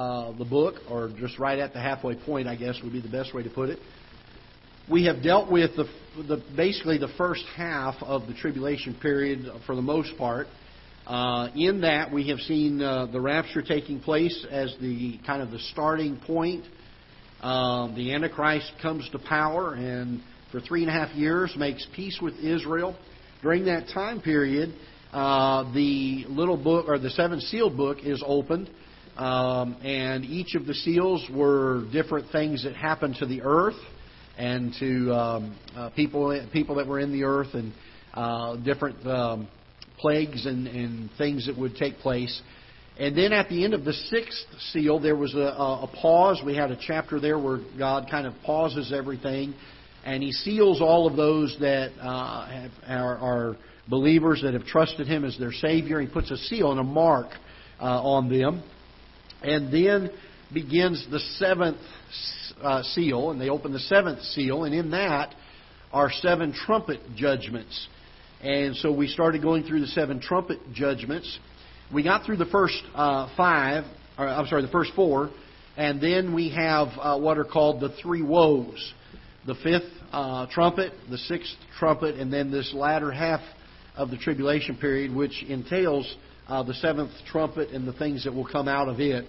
uh, 0.00 0.32
the 0.38 0.44
book, 0.46 0.76
or 0.88 1.10
just 1.18 1.38
right 1.38 1.58
at 1.58 1.74
the 1.74 1.78
halfway 1.78 2.14
point, 2.14 2.48
I 2.48 2.56
guess 2.56 2.80
would 2.82 2.92
be 2.92 3.02
the 3.02 3.08
best 3.10 3.34
way 3.34 3.42
to 3.42 3.50
put 3.50 3.68
it. 3.68 3.78
We 4.90 5.04
have 5.04 5.22
dealt 5.22 5.52
with 5.52 5.76
the, 5.76 5.84
the 6.26 6.42
basically 6.56 6.96
the 6.96 7.12
first 7.18 7.44
half 7.54 7.96
of 8.02 8.26
the 8.26 8.32
tribulation 8.32 8.96
period 9.00 9.46
for 9.66 9.76
the 9.76 9.82
most 9.82 10.16
part. 10.16 10.46
Uh, 11.06 11.48
in 11.54 11.82
that, 11.82 12.10
we 12.12 12.28
have 12.28 12.38
seen 12.38 12.80
uh, 12.80 13.06
the 13.12 13.20
rapture 13.20 13.60
taking 13.60 14.00
place 14.00 14.46
as 14.50 14.74
the 14.80 15.18
kind 15.26 15.42
of 15.42 15.50
the 15.50 15.58
starting 15.58 16.18
point. 16.26 16.64
Um, 17.42 17.94
the 17.94 18.14
Antichrist 18.14 18.72
comes 18.80 19.06
to 19.10 19.18
power 19.18 19.74
and 19.74 20.22
for 20.50 20.60
three 20.60 20.82
and 20.82 20.88
a 20.88 20.92
half 20.92 21.14
years 21.14 21.54
makes 21.58 21.86
peace 21.94 22.18
with 22.22 22.34
Israel. 22.36 22.96
During 23.42 23.66
that 23.66 23.88
time 23.92 24.22
period, 24.22 24.74
uh, 25.12 25.70
the 25.74 26.24
little 26.28 26.56
book 26.56 26.86
or 26.88 26.98
the 26.98 27.10
seven 27.10 27.40
sealed 27.40 27.76
book 27.76 27.98
is 28.02 28.22
opened, 28.26 28.70
um, 29.16 29.76
and 29.82 30.24
each 30.24 30.54
of 30.54 30.66
the 30.66 30.74
seals 30.74 31.24
were 31.32 31.84
different 31.92 32.30
things 32.30 32.64
that 32.64 32.74
happened 32.74 33.16
to 33.18 33.26
the 33.26 33.42
earth 33.42 33.76
and 34.38 34.72
to 34.80 35.12
um, 35.12 35.58
uh, 35.76 35.90
people 35.90 36.46
people 36.52 36.76
that 36.76 36.86
were 36.86 37.00
in 37.00 37.12
the 37.12 37.24
earth 37.24 37.54
and 37.54 37.72
uh, 38.14 38.56
different 38.56 39.06
um, 39.06 39.48
plagues 39.98 40.46
and, 40.46 40.66
and 40.66 41.10
things 41.18 41.46
that 41.46 41.56
would 41.56 41.76
take 41.76 41.98
place. 41.98 42.40
And 42.98 43.16
then 43.16 43.32
at 43.32 43.48
the 43.48 43.64
end 43.64 43.72
of 43.72 43.84
the 43.84 43.92
sixth 43.92 44.44
seal, 44.72 44.98
there 44.98 45.16
was 45.16 45.34
a, 45.34 45.38
a, 45.38 45.90
pause. 46.00 46.42
We 46.44 46.54
had 46.54 46.70
a 46.70 46.78
chapter 46.78 47.18
there 47.20 47.38
where 47.38 47.60
God 47.78 48.08
kind 48.10 48.26
of 48.26 48.34
pauses 48.44 48.92
everything, 48.92 49.54
and 50.04 50.22
He 50.22 50.32
seals 50.32 50.82
all 50.82 51.06
of 51.06 51.16
those 51.16 51.56
that 51.60 51.92
uh, 52.00 52.46
have, 52.46 52.70
are, 52.86 53.18
are 53.18 53.56
believers 53.88 54.42
that 54.42 54.54
have 54.54 54.64
trusted 54.64 55.06
Him 55.06 55.24
as 55.24 55.38
their 55.38 55.52
Savior. 55.52 56.00
He 56.00 56.08
puts 56.08 56.30
a 56.30 56.36
seal 56.36 56.72
and 56.72 56.80
a 56.80 56.84
mark 56.84 57.28
uh, 57.80 57.84
on 57.84 58.28
them. 58.28 58.62
And 59.42 59.72
then 59.72 60.10
begins 60.52 61.06
the 61.10 61.20
seventh 61.38 61.78
uh, 62.60 62.82
seal, 62.82 63.30
and 63.30 63.40
they 63.40 63.48
open 63.48 63.72
the 63.72 63.78
seventh 63.78 64.22
seal, 64.22 64.64
and 64.64 64.74
in 64.74 64.90
that 64.90 65.34
are 65.92 66.10
seven 66.10 66.52
trumpet 66.52 67.00
judgments. 67.16 67.88
And 68.42 68.76
so 68.76 68.92
we 68.92 69.08
started 69.08 69.42
going 69.42 69.64
through 69.64 69.80
the 69.80 69.86
seven 69.88 70.20
trumpet 70.20 70.58
judgments. 70.72 71.38
We 71.92 72.02
got 72.02 72.24
through 72.24 72.38
the 72.38 72.46
first 72.46 72.80
uh, 72.94 73.28
five, 73.36 73.84
or, 74.18 74.28
I'm 74.28 74.46
sorry, 74.46 74.62
the 74.62 74.68
first 74.68 74.92
four, 74.94 75.30
and 75.76 76.00
then 76.00 76.34
we 76.34 76.50
have 76.50 76.88
uh, 77.00 77.18
what 77.18 77.38
are 77.38 77.44
called 77.44 77.80
the 77.80 77.94
three 78.02 78.22
woes 78.22 78.94
the 79.46 79.54
fifth 79.62 79.90
uh, 80.12 80.46
trumpet, 80.50 80.92
the 81.08 81.18
sixth 81.18 81.54
trumpet, 81.78 82.16
and 82.16 82.32
then 82.32 82.50
this 82.50 82.72
latter 82.74 83.10
half 83.10 83.40
of 83.96 84.10
the 84.10 84.16
tribulation 84.16 84.76
period, 84.76 85.14
which 85.14 85.42
entails 85.48 86.14
uh, 86.50 86.62
the 86.62 86.74
seventh 86.74 87.12
trumpet 87.30 87.70
and 87.70 87.86
the 87.86 87.92
things 87.94 88.24
that 88.24 88.34
will 88.34 88.46
come 88.46 88.68
out 88.68 88.88
of 88.88 89.00
it. 89.00 89.24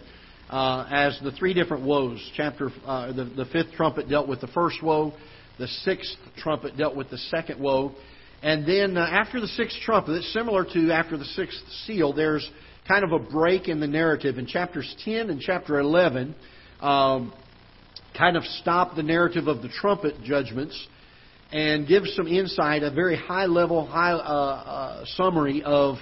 Uh, 0.50 0.86
as 0.92 1.18
the 1.24 1.32
three 1.32 1.54
different 1.54 1.86
woes. 1.86 2.20
Chapter 2.36 2.70
uh, 2.86 3.14
the, 3.14 3.24
the 3.24 3.46
fifth 3.54 3.72
trumpet 3.74 4.10
dealt 4.10 4.28
with 4.28 4.42
the 4.42 4.48
first 4.48 4.84
woe, 4.84 5.14
the 5.58 5.68
sixth 5.68 6.18
trumpet 6.36 6.76
dealt 6.76 6.94
with 6.94 7.10
the 7.10 7.18
second 7.18 7.58
woe, 7.58 7.96
and 8.44 8.68
then 8.68 8.98
uh, 8.98 9.02
after 9.02 9.40
the 9.40 9.48
sixth 9.48 9.78
trumpet, 9.86 10.12
it's 10.12 10.34
similar 10.34 10.66
to 10.66 10.92
after 10.92 11.16
the 11.16 11.24
sixth 11.24 11.58
seal. 11.86 12.12
There's 12.12 12.50
kind 12.86 13.06
of 13.06 13.14
a 13.14 13.20
break 13.20 13.70
in 13.70 13.80
the 13.80 13.88
narrative 13.88 14.38
in 14.38 14.46
chapters 14.46 14.94
10 15.06 15.30
and 15.30 15.40
chapter 15.40 15.80
11. 15.80 16.36
Um, 16.82 17.34
kind 18.18 18.36
of 18.36 18.44
stop 18.44 18.96
the 18.96 19.04
narrative 19.04 19.48
of 19.48 19.62
the 19.62 19.70
trumpet 19.70 20.16
judgments 20.24 20.88
and 21.52 21.88
give 21.88 22.04
some 22.08 22.28
insight, 22.28 22.84
a 22.84 22.92
very 22.92 23.16
high 23.16 23.46
level, 23.46 23.86
high 23.86 24.12
uh, 24.12 24.16
uh, 24.16 25.06
summary 25.16 25.64
of 25.64 25.96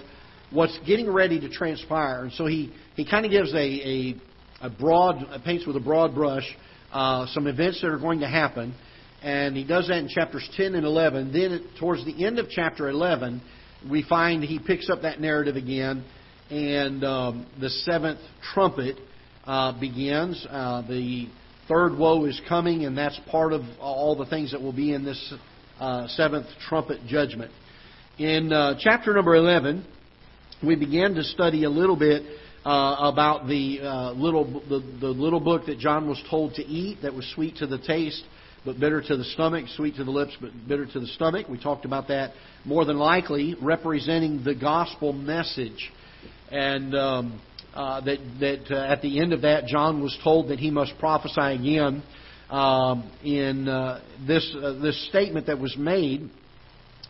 what's 0.51 0.77
getting 0.85 1.11
ready 1.11 1.39
to 1.39 1.49
transpire. 1.49 2.23
And 2.23 2.33
so 2.33 2.45
he, 2.45 2.73
he 2.95 3.09
kind 3.09 3.25
of 3.25 3.31
gives 3.31 3.53
a, 3.53 3.57
a, 3.57 4.15
a 4.61 4.69
broad, 4.69 5.23
paints 5.45 5.65
with 5.65 5.75
a 5.75 5.81
broad 5.81 6.13
brush 6.15 6.45
uh, 6.91 7.27
some 7.27 7.47
events 7.47 7.81
that 7.81 7.87
are 7.87 7.99
going 7.99 8.19
to 8.21 8.27
happen. 8.27 8.73
And 9.21 9.55
he 9.55 9.63
does 9.63 9.87
that 9.89 9.97
in 9.97 10.07
chapters 10.07 10.49
10 10.55 10.75
and 10.75 10.85
11. 10.85 11.33
Then, 11.33 11.67
towards 11.79 12.05
the 12.05 12.25
end 12.25 12.39
of 12.39 12.47
chapter 12.49 12.89
11, 12.89 13.41
we 13.89 14.03
find 14.03 14.43
he 14.43 14.59
picks 14.59 14.89
up 14.89 15.01
that 15.03 15.19
narrative 15.19 15.55
again, 15.55 16.03
and 16.49 17.03
um, 17.03 17.45
the 17.59 17.69
seventh 17.69 18.19
trumpet 18.53 18.97
uh, 19.45 19.77
begins. 19.79 20.45
Uh, 20.49 20.81
the 20.87 21.27
third 21.67 21.97
woe 21.97 22.25
is 22.25 22.39
coming, 22.47 22.85
and 22.85 22.97
that's 22.97 23.19
part 23.29 23.53
of 23.53 23.61
all 23.79 24.15
the 24.15 24.25
things 24.25 24.51
that 24.51 24.61
will 24.61 24.73
be 24.73 24.93
in 24.93 25.03
this 25.03 25.33
uh, 25.79 26.07
seventh 26.07 26.47
trumpet 26.67 27.05
judgment. 27.07 27.51
In 28.17 28.51
uh, 28.51 28.75
chapter 28.79 29.13
number 29.13 29.35
11, 29.35 29.85
we 30.61 30.75
began 30.75 31.13
to 31.15 31.23
study 31.23 31.63
a 31.63 31.69
little 31.69 31.95
bit 31.95 32.23
uh, 32.65 32.95
about 32.99 33.47
the 33.47 33.79
uh, 33.81 34.11
little 34.11 34.45
the, 34.67 34.97
the 34.99 35.07
little 35.07 35.39
book 35.39 35.65
that 35.67 35.79
John 35.79 36.07
was 36.07 36.21
told 36.29 36.55
to 36.55 36.65
eat 36.65 37.01
that 37.01 37.13
was 37.13 37.25
sweet 37.33 37.57
to 37.57 37.67
the 37.67 37.77
taste 37.77 38.23
but 38.65 38.77
bitter 38.77 39.01
to 39.01 39.15
the 39.15 39.23
stomach, 39.23 39.65
sweet 39.77 39.95
to 39.95 40.03
the 40.03 40.11
lips 40.11 40.35
but 40.41 40.51
bitter 40.67 40.85
to 40.85 40.99
the 40.99 41.07
stomach. 41.07 41.47
We 41.47 41.57
talked 41.57 41.85
about 41.85 42.09
that 42.09 42.33
more 42.65 42.83
than 42.83 42.97
likely 42.97 43.55
representing 43.61 44.43
the 44.43 44.53
gospel 44.53 45.13
message, 45.13 45.91
and 46.51 46.93
um, 46.93 47.41
uh, 47.73 48.01
that 48.01 48.17
that 48.41 48.75
uh, 48.75 48.91
at 48.91 49.01
the 49.01 49.21
end 49.21 49.31
of 49.31 49.43
that, 49.43 49.67
John 49.67 50.01
was 50.01 50.17
told 50.23 50.49
that 50.49 50.59
he 50.59 50.71
must 50.71 50.93
prophesy 50.99 51.39
again. 51.39 52.03
Um, 52.49 53.11
in 53.23 53.67
uh, 53.67 54.01
this 54.27 54.55
uh, 54.61 54.73
this 54.81 55.07
statement 55.07 55.45
that 55.47 55.59
was 55.59 55.77
made 55.77 56.29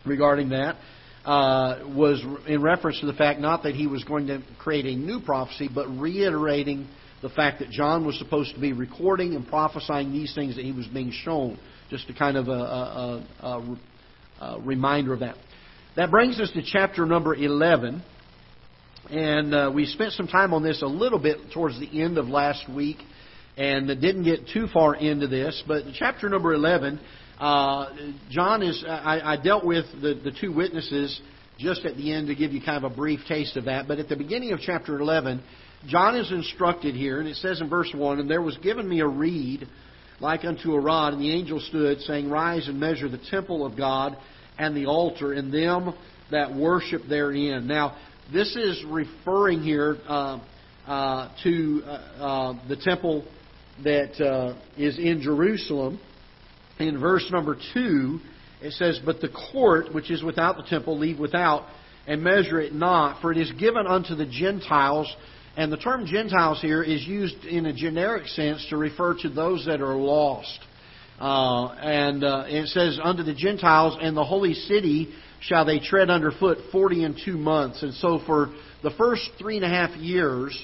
regarding 0.04 0.50
that 0.50 0.76
uh, 1.24 1.80
was 1.94 2.24
in 2.46 2.62
reference 2.62 3.00
to 3.00 3.06
the 3.06 3.12
fact 3.12 3.40
not 3.40 3.62
that 3.64 3.74
he 3.74 3.86
was 3.86 4.04
going 4.04 4.26
to 4.28 4.42
create 4.58 4.86
a 4.86 4.96
new 4.96 5.20
prophecy, 5.20 5.68
but 5.72 5.86
reiterating 5.88 6.88
the 7.22 7.28
fact 7.28 7.58
that 7.58 7.70
John 7.70 8.06
was 8.06 8.18
supposed 8.18 8.54
to 8.54 8.60
be 8.60 8.72
recording 8.72 9.34
and 9.34 9.46
prophesying 9.46 10.12
these 10.12 10.34
things 10.34 10.56
that 10.56 10.64
he 10.64 10.72
was 10.72 10.86
being 10.86 11.12
shown. 11.12 11.58
Just 11.90 12.08
a 12.08 12.14
kind 12.14 12.36
of 12.36 12.48
a, 12.48 12.52
a, 12.52 13.26
a, 13.40 13.78
a 14.40 14.60
reminder 14.60 15.12
of 15.12 15.20
that. 15.20 15.36
That 15.96 16.10
brings 16.10 16.40
us 16.40 16.50
to 16.52 16.62
chapter 16.64 17.04
number 17.04 17.34
11. 17.34 18.02
And 19.10 19.54
uh, 19.54 19.72
we 19.74 19.86
spent 19.86 20.12
some 20.12 20.28
time 20.28 20.54
on 20.54 20.62
this 20.62 20.82
a 20.82 20.86
little 20.86 21.18
bit 21.18 21.52
towards 21.52 21.78
the 21.80 22.02
end 22.02 22.16
of 22.16 22.28
last 22.28 22.70
week 22.72 22.98
and 23.56 23.88
didn't 23.88 24.22
get 24.24 24.48
too 24.52 24.68
far 24.72 24.94
into 24.94 25.26
this. 25.26 25.62
But 25.66 25.82
chapter 25.94 26.28
number 26.28 26.54
11, 26.54 27.00
uh, 27.40 27.86
John 28.30 28.62
is, 28.62 28.84
I, 28.86 29.20
I 29.24 29.36
dealt 29.42 29.64
with 29.64 29.86
the, 30.00 30.20
the 30.22 30.32
two 30.38 30.52
witnesses 30.52 31.20
just 31.58 31.84
at 31.84 31.96
the 31.96 32.12
end 32.12 32.28
to 32.28 32.34
give 32.34 32.52
you 32.52 32.60
kind 32.60 32.84
of 32.84 32.90
a 32.90 32.94
brief 32.94 33.20
taste 33.26 33.56
of 33.56 33.64
that. 33.64 33.88
But 33.88 33.98
at 33.98 34.08
the 34.08 34.16
beginning 34.16 34.52
of 34.52 34.60
chapter 34.60 34.98
11, 34.98 35.42
John 35.86 36.16
is 36.16 36.30
instructed 36.30 36.94
here, 36.94 37.18
and 37.18 37.28
it 37.28 37.36
says 37.36 37.60
in 37.60 37.68
verse 37.68 37.90
1 37.94 38.20
And 38.20 38.30
there 38.30 38.42
was 38.42 38.56
given 38.58 38.88
me 38.88 39.00
a 39.00 39.06
reed 39.06 39.66
like 40.20 40.44
unto 40.44 40.74
a 40.74 40.80
rod, 40.80 41.14
and 41.14 41.22
the 41.22 41.32
angel 41.32 41.60
stood, 41.60 42.00
saying, 42.00 42.28
Rise 42.28 42.68
and 42.68 42.78
measure 42.78 43.08
the 43.08 43.20
temple 43.30 43.64
of 43.64 43.76
God 43.76 44.16
and 44.58 44.76
the 44.76 44.86
altar, 44.86 45.32
and 45.32 45.52
them 45.52 45.94
that 46.30 46.54
worship 46.54 47.02
therein. 47.08 47.66
Now, 47.66 47.96
this 48.32 48.54
is 48.54 48.84
referring 48.86 49.62
here 49.62 49.96
uh, 50.06 50.40
uh, 50.86 51.34
to 51.42 51.82
uh, 51.84 51.88
uh 51.88 52.68
the 52.68 52.76
temple 52.76 53.26
that 53.82 54.20
uh, 54.20 54.58
is 54.76 54.98
in 54.98 55.22
Jerusalem. 55.22 55.98
In 56.80 56.98
verse 56.98 57.26
number 57.30 57.56
2, 57.74 58.20
it 58.62 58.72
says, 58.72 59.00
But 59.04 59.20
the 59.20 59.28
court 59.28 59.94
which 59.94 60.10
is 60.10 60.22
without 60.22 60.56
the 60.56 60.62
temple 60.64 60.98
leave 60.98 61.18
without, 61.18 61.66
and 62.06 62.22
measure 62.22 62.60
it 62.60 62.74
not, 62.74 63.20
for 63.20 63.30
it 63.30 63.38
is 63.38 63.52
given 63.52 63.86
unto 63.86 64.14
the 64.14 64.26
Gentiles 64.26 65.14
and 65.56 65.72
the 65.72 65.76
term 65.76 66.06
Gentiles 66.06 66.60
here 66.60 66.82
is 66.82 67.04
used 67.06 67.44
in 67.44 67.66
a 67.66 67.72
generic 67.72 68.28
sense 68.28 68.64
to 68.70 68.76
refer 68.76 69.14
to 69.22 69.28
those 69.28 69.66
that 69.66 69.80
are 69.80 69.96
lost. 69.96 70.58
Uh, 71.18 71.66
and 71.74 72.24
uh, 72.24 72.44
it 72.46 72.68
says, 72.68 72.98
Unto 73.02 73.22
the 73.22 73.34
Gentiles 73.34 73.98
and 74.00 74.16
the 74.16 74.24
holy 74.24 74.54
city 74.54 75.12
shall 75.40 75.64
they 75.64 75.78
tread 75.78 76.08
underfoot 76.08 76.58
forty 76.70 77.04
and 77.04 77.18
two 77.24 77.36
months. 77.36 77.82
And 77.82 77.92
so 77.94 78.20
for 78.24 78.54
the 78.82 78.90
first 78.92 79.28
three 79.38 79.56
and 79.56 79.64
a 79.64 79.68
half 79.68 79.90
years, 79.98 80.58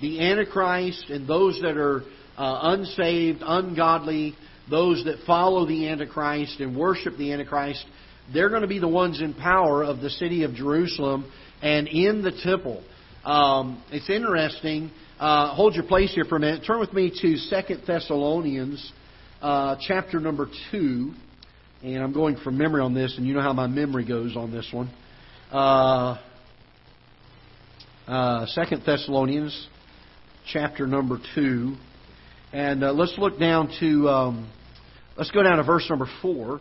the 0.00 0.20
Antichrist 0.20 1.08
and 1.08 1.26
those 1.26 1.60
that 1.62 1.76
are 1.76 2.02
uh, 2.36 2.58
unsaved, 2.74 3.42
ungodly, 3.42 4.34
those 4.70 5.04
that 5.04 5.16
follow 5.26 5.66
the 5.66 5.88
Antichrist 5.88 6.60
and 6.60 6.76
worship 6.76 7.16
the 7.16 7.32
Antichrist, 7.32 7.84
they're 8.32 8.48
going 8.48 8.62
to 8.62 8.68
be 8.68 8.78
the 8.78 8.88
ones 8.88 9.20
in 9.20 9.34
power 9.34 9.82
of 9.82 10.00
the 10.00 10.10
city 10.10 10.44
of 10.44 10.54
Jerusalem 10.54 11.30
and 11.60 11.88
in 11.88 12.22
the 12.22 12.32
temple. 12.42 12.82
Um, 13.24 13.82
it's 13.90 14.08
interesting. 14.08 14.90
Uh, 15.18 15.54
hold 15.54 15.74
your 15.74 15.84
place 15.84 16.12
here 16.14 16.24
for 16.24 16.36
a 16.36 16.40
minute. 16.40 16.64
Turn 16.66 16.80
with 16.80 16.92
me 16.92 17.12
to 17.22 17.36
Second 17.36 17.82
Thessalonians, 17.86 18.92
uh, 19.40 19.76
chapter 19.86 20.18
number 20.18 20.48
2. 20.70 21.12
And 21.84 21.98
I'm 22.02 22.12
going 22.12 22.36
from 22.36 22.58
memory 22.58 22.80
on 22.80 22.94
this, 22.94 23.14
and 23.16 23.26
you 23.26 23.34
know 23.34 23.40
how 23.40 23.52
my 23.52 23.66
memory 23.66 24.06
goes 24.06 24.36
on 24.36 24.52
this 24.52 24.68
one. 24.72 24.90
Uh, 25.50 26.18
uh, 28.06 28.46
Second 28.46 28.82
Thessalonians, 28.86 29.68
chapter 30.46 30.86
number 30.86 31.18
2. 31.34 31.76
And 32.52 32.84
uh, 32.84 32.92
let's 32.92 33.14
look 33.16 33.38
down 33.38 33.72
to, 33.80 34.08
um, 34.08 34.52
let's 35.16 35.30
go 35.30 35.42
down 35.42 35.56
to 35.56 35.62
verse 35.62 35.86
number 35.88 36.06
4. 36.20 36.60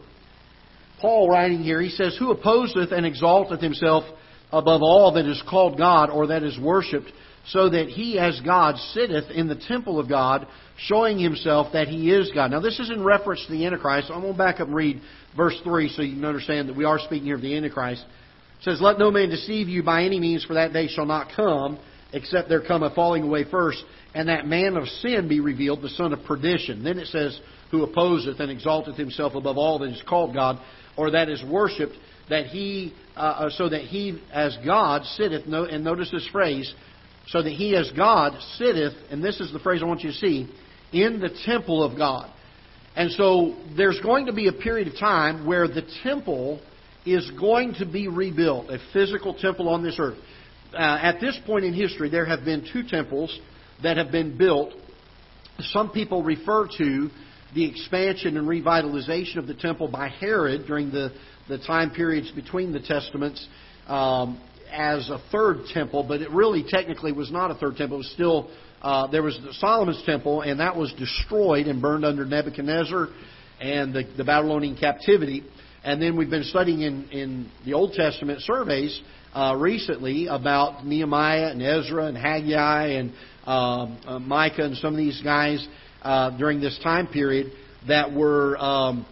Paul 1.01 1.29
writing 1.29 1.63
here, 1.63 1.81
he 1.81 1.89
says, 1.89 2.15
Who 2.17 2.31
opposeth 2.31 2.91
and 2.91 3.05
exalteth 3.05 3.59
himself 3.59 4.05
above 4.53 4.81
all 4.83 5.13
that 5.13 5.25
is 5.25 5.41
called 5.49 5.77
God 5.77 6.09
or 6.09 6.27
that 6.27 6.43
is 6.43 6.57
worshipped, 6.57 7.11
so 7.47 7.69
that 7.69 7.87
he 7.87 8.17
as 8.19 8.39
God 8.45 8.77
sitteth 8.93 9.31
in 9.31 9.47
the 9.47 9.61
temple 9.67 9.99
of 9.99 10.07
God, 10.07 10.47
showing 10.77 11.19
himself 11.19 11.73
that 11.73 11.87
he 11.87 12.11
is 12.11 12.31
God. 12.33 12.51
Now 12.51 12.61
this 12.61 12.79
is 12.79 12.89
in 12.89 13.03
reference 13.03 13.45
to 13.45 13.51
the 13.51 13.65
Antichrist. 13.65 14.11
I'm 14.11 14.21
going 14.21 14.33
to 14.33 14.37
back 14.37 14.59
up 14.59 14.67
and 14.67 14.75
read 14.75 15.01
verse 15.35 15.59
3 15.63 15.89
so 15.89 16.03
you 16.03 16.15
can 16.15 16.25
understand 16.25 16.69
that 16.69 16.77
we 16.77 16.85
are 16.85 16.99
speaking 16.99 17.25
here 17.25 17.35
of 17.35 17.41
the 17.41 17.55
Antichrist. 17.55 18.05
It 18.59 18.63
says, 18.63 18.79
Let 18.79 18.97
no 18.97 19.11
man 19.11 19.29
deceive 19.29 19.67
you 19.67 19.83
by 19.83 20.03
any 20.03 20.19
means, 20.19 20.45
for 20.45 20.53
that 20.53 20.71
day 20.71 20.87
shall 20.87 21.05
not 21.05 21.35
come, 21.35 21.79
except 22.13 22.49
there 22.49 22.61
come 22.61 22.83
a 22.83 22.93
falling 22.93 23.23
away 23.23 23.45
first, 23.49 23.83
and 24.13 24.27
that 24.29 24.45
man 24.45 24.77
of 24.77 24.87
sin 24.87 25.27
be 25.27 25.39
revealed, 25.39 25.81
the 25.81 25.89
son 25.89 26.13
of 26.13 26.23
perdition. 26.23 26.83
Then 26.83 26.99
it 26.99 27.07
says, 27.07 27.39
Who 27.71 27.83
opposeth 27.83 28.39
and 28.39 28.51
exalteth 28.51 28.97
himself 28.97 29.35
above 29.35 29.57
all 29.57 29.79
that 29.79 29.89
is 29.89 30.03
called 30.07 30.33
God, 30.33 30.59
or 30.97 31.11
that 31.11 31.29
is 31.29 31.43
worshipped, 31.43 31.95
that 32.29 32.47
he, 32.47 32.93
uh, 33.15 33.19
uh 33.19 33.49
so 33.49 33.69
that 33.69 33.81
he 33.81 34.21
as 34.31 34.57
God 34.65 35.03
sitteth, 35.05 35.45
and 35.45 35.83
notice 35.83 36.11
this 36.11 36.27
phrase, 36.31 36.73
so 37.27 37.41
that 37.41 37.51
he 37.51 37.75
as 37.75 37.91
God 37.95 38.33
sitteth, 38.57 38.93
and 39.09 39.23
this 39.23 39.39
is 39.39 39.53
the 39.53 39.59
phrase 39.59 39.81
I 39.81 39.85
want 39.85 40.01
you 40.01 40.11
to 40.11 40.17
see, 40.17 40.49
in 40.91 41.19
the 41.19 41.29
temple 41.45 41.83
of 41.83 41.97
God. 41.97 42.29
And 42.95 43.11
so 43.11 43.55
there's 43.77 43.99
going 44.01 44.25
to 44.25 44.33
be 44.33 44.47
a 44.47 44.53
period 44.53 44.89
of 44.89 44.99
time 44.99 45.45
where 45.45 45.67
the 45.67 45.83
temple 46.03 46.59
is 47.05 47.31
going 47.39 47.73
to 47.75 47.85
be 47.85 48.07
rebuilt, 48.07 48.69
a 48.69 48.77
physical 48.93 49.33
temple 49.33 49.69
on 49.69 49.81
this 49.81 49.95
earth. 49.97 50.17
Uh, 50.73 50.77
at 51.01 51.19
this 51.19 51.37
point 51.45 51.65
in 51.65 51.73
history, 51.73 52.09
there 52.09 52.25
have 52.25 52.45
been 52.45 52.65
two 52.71 52.83
temples 52.83 53.37
that 53.83 53.97
have 53.97 54.11
been 54.11 54.37
built. 54.37 54.73
Some 55.59 55.91
people 55.91 56.23
refer 56.23 56.67
to 56.77 57.09
the 57.53 57.65
expansion 57.65 58.37
and 58.37 58.47
revitalization 58.47 59.37
of 59.37 59.47
the 59.47 59.53
temple 59.53 59.89
by 59.89 60.07
Herod 60.07 60.65
during 60.65 60.91
the, 60.91 61.11
the 61.49 61.57
time 61.57 61.91
periods 61.91 62.31
between 62.31 62.71
the 62.71 62.79
Testaments 62.79 63.45
um, 63.87 64.41
as 64.71 65.09
a 65.09 65.21
third 65.31 65.65
temple, 65.73 66.05
but 66.07 66.21
it 66.21 66.31
really 66.31 66.63
technically 66.65 67.11
was 67.11 67.31
not 67.31 67.51
a 67.51 67.55
third 67.55 67.75
temple. 67.75 67.97
It 67.97 67.99
was 67.99 68.11
still 68.11 68.49
uh, 68.81 69.07
there 69.07 69.21
was 69.21 69.37
Solomon's 69.59 70.01
temple, 70.05 70.41
and 70.41 70.59
that 70.59 70.75
was 70.75 70.91
destroyed 70.93 71.67
and 71.67 71.81
burned 71.81 72.05
under 72.05 72.25
Nebuchadnezzar 72.25 73.09
and 73.59 73.93
the, 73.93 74.03
the 74.17 74.23
Babylonian 74.23 74.75
captivity. 74.75 75.43
And 75.83 76.01
then 76.01 76.17
we've 76.17 76.29
been 76.29 76.43
studying 76.43 76.81
in, 76.81 77.09
in 77.09 77.51
the 77.65 77.73
Old 77.73 77.93
Testament 77.93 78.41
surveys 78.41 78.99
uh, 79.33 79.55
recently 79.57 80.27
about 80.27 80.85
Nehemiah 80.85 81.47
and 81.47 81.61
Ezra 81.61 82.05
and 82.05 82.17
Haggai 82.17 82.87
and 82.87 83.11
um, 83.45 83.99
uh, 84.05 84.19
Micah 84.19 84.65
and 84.65 84.77
some 84.77 84.93
of 84.93 84.97
these 84.97 85.21
guys 85.21 85.65
uh, 86.01 86.37
during 86.37 86.61
this 86.61 86.79
time 86.83 87.07
period 87.07 87.51
that 87.87 88.13
were 88.13 88.57
um, 88.57 89.05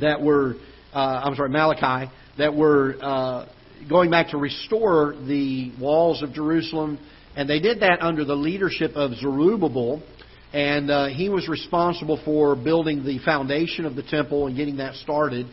that 0.00 0.20
were 0.20 0.54
uh, 0.92 1.22
I'm 1.24 1.34
sorry 1.34 1.50
Malachi 1.50 2.10
that 2.38 2.54
were 2.54 2.96
uh, 3.00 3.46
going 3.88 4.10
back 4.10 4.30
to 4.30 4.36
restore 4.36 5.14
the 5.26 5.72
walls 5.80 6.22
of 6.22 6.32
Jerusalem 6.32 6.98
and 7.38 7.48
they 7.48 7.60
did 7.60 7.80
that 7.82 8.02
under 8.02 8.24
the 8.24 8.34
leadership 8.34 8.96
of 8.96 9.12
Zerubbabel. 9.14 10.02
And 10.52 10.90
uh, 10.90 11.06
he 11.06 11.28
was 11.28 11.46
responsible 11.46 12.20
for 12.24 12.56
building 12.56 13.04
the 13.04 13.20
foundation 13.20 13.84
of 13.84 13.94
the 13.94 14.02
temple 14.02 14.48
and 14.48 14.56
getting 14.56 14.78
that 14.78 14.96
started. 14.96 15.46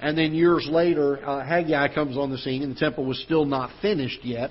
And 0.00 0.16
then 0.16 0.34
years 0.34 0.66
later, 0.70 1.24
uh, 1.24 1.44
Haggai 1.44 1.94
comes 1.94 2.16
on 2.16 2.30
the 2.30 2.38
scene, 2.38 2.62
and 2.62 2.74
the 2.74 2.80
temple 2.80 3.04
was 3.04 3.20
still 3.22 3.44
not 3.44 3.70
finished 3.82 4.24
yet. 4.24 4.50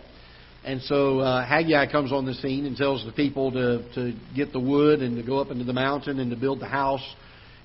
And 0.63 0.81
so 0.81 1.19
uh, 1.19 1.45
Haggai 1.45 1.91
comes 1.91 2.11
on 2.11 2.25
the 2.25 2.33
scene 2.35 2.65
and 2.65 2.75
tells 2.75 3.05
the 3.05 3.11
people 3.11 3.51
to, 3.53 3.93
to 3.95 4.19
get 4.35 4.51
the 4.51 4.59
wood 4.59 5.01
and 5.01 5.15
to 5.17 5.23
go 5.23 5.39
up 5.39 5.49
into 5.49 5.63
the 5.63 5.73
mountain 5.73 6.19
and 6.19 6.29
to 6.31 6.37
build 6.37 6.59
the 6.59 6.67
house, 6.67 7.03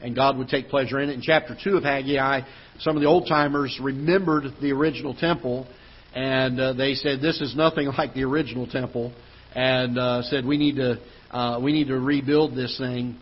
and 0.00 0.14
God 0.14 0.38
would 0.38 0.48
take 0.48 0.68
pleasure 0.68 1.00
in 1.00 1.10
it. 1.10 1.14
In 1.14 1.22
chapter 1.22 1.56
2 1.62 1.76
of 1.76 1.82
Haggai, 1.82 2.40
some 2.78 2.96
of 2.96 3.02
the 3.02 3.08
old 3.08 3.26
timers 3.28 3.78
remembered 3.82 4.44
the 4.60 4.72
original 4.72 5.14
temple 5.14 5.66
and 6.14 6.60
uh, 6.60 6.72
they 6.72 6.94
said 6.94 7.20
this 7.20 7.40
is 7.40 7.56
nothing 7.56 7.86
like 7.98 8.14
the 8.14 8.24
original 8.24 8.66
temple, 8.66 9.12
and 9.54 9.98
uh, 9.98 10.22
said 10.22 10.46
we 10.46 10.56
need 10.56 10.76
to 10.76 11.00
uh, 11.30 11.58
we 11.60 11.72
need 11.72 11.88
to 11.88 11.98
rebuild 11.98 12.56
this 12.56 12.78
thing, 12.78 13.18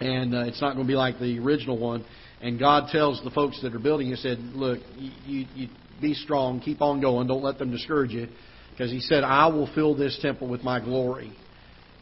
and 0.00 0.34
uh, 0.34 0.40
it's 0.40 0.60
not 0.60 0.74
going 0.74 0.86
to 0.86 0.90
be 0.90 0.96
like 0.96 1.18
the 1.18 1.38
original 1.38 1.78
one. 1.78 2.04
And 2.40 2.58
God 2.58 2.90
tells 2.90 3.22
the 3.24 3.30
folks 3.30 3.60
that 3.62 3.74
are 3.74 3.80
building, 3.80 4.08
He 4.08 4.16
said, 4.16 4.38
"Look, 4.38 4.80
you, 4.96 5.46
you, 5.54 5.68
be 6.00 6.14
strong, 6.14 6.60
keep 6.60 6.80
on 6.80 7.00
going, 7.00 7.26
don't 7.26 7.42
let 7.42 7.58
them 7.58 7.70
discourage 7.70 8.12
you, 8.12 8.28
because 8.70 8.90
He 8.90 9.00
said, 9.00 9.24
I 9.24 9.48
will 9.48 9.68
fill 9.74 9.96
this 9.96 10.18
temple 10.22 10.48
with 10.48 10.62
My 10.62 10.80
glory." 10.80 11.32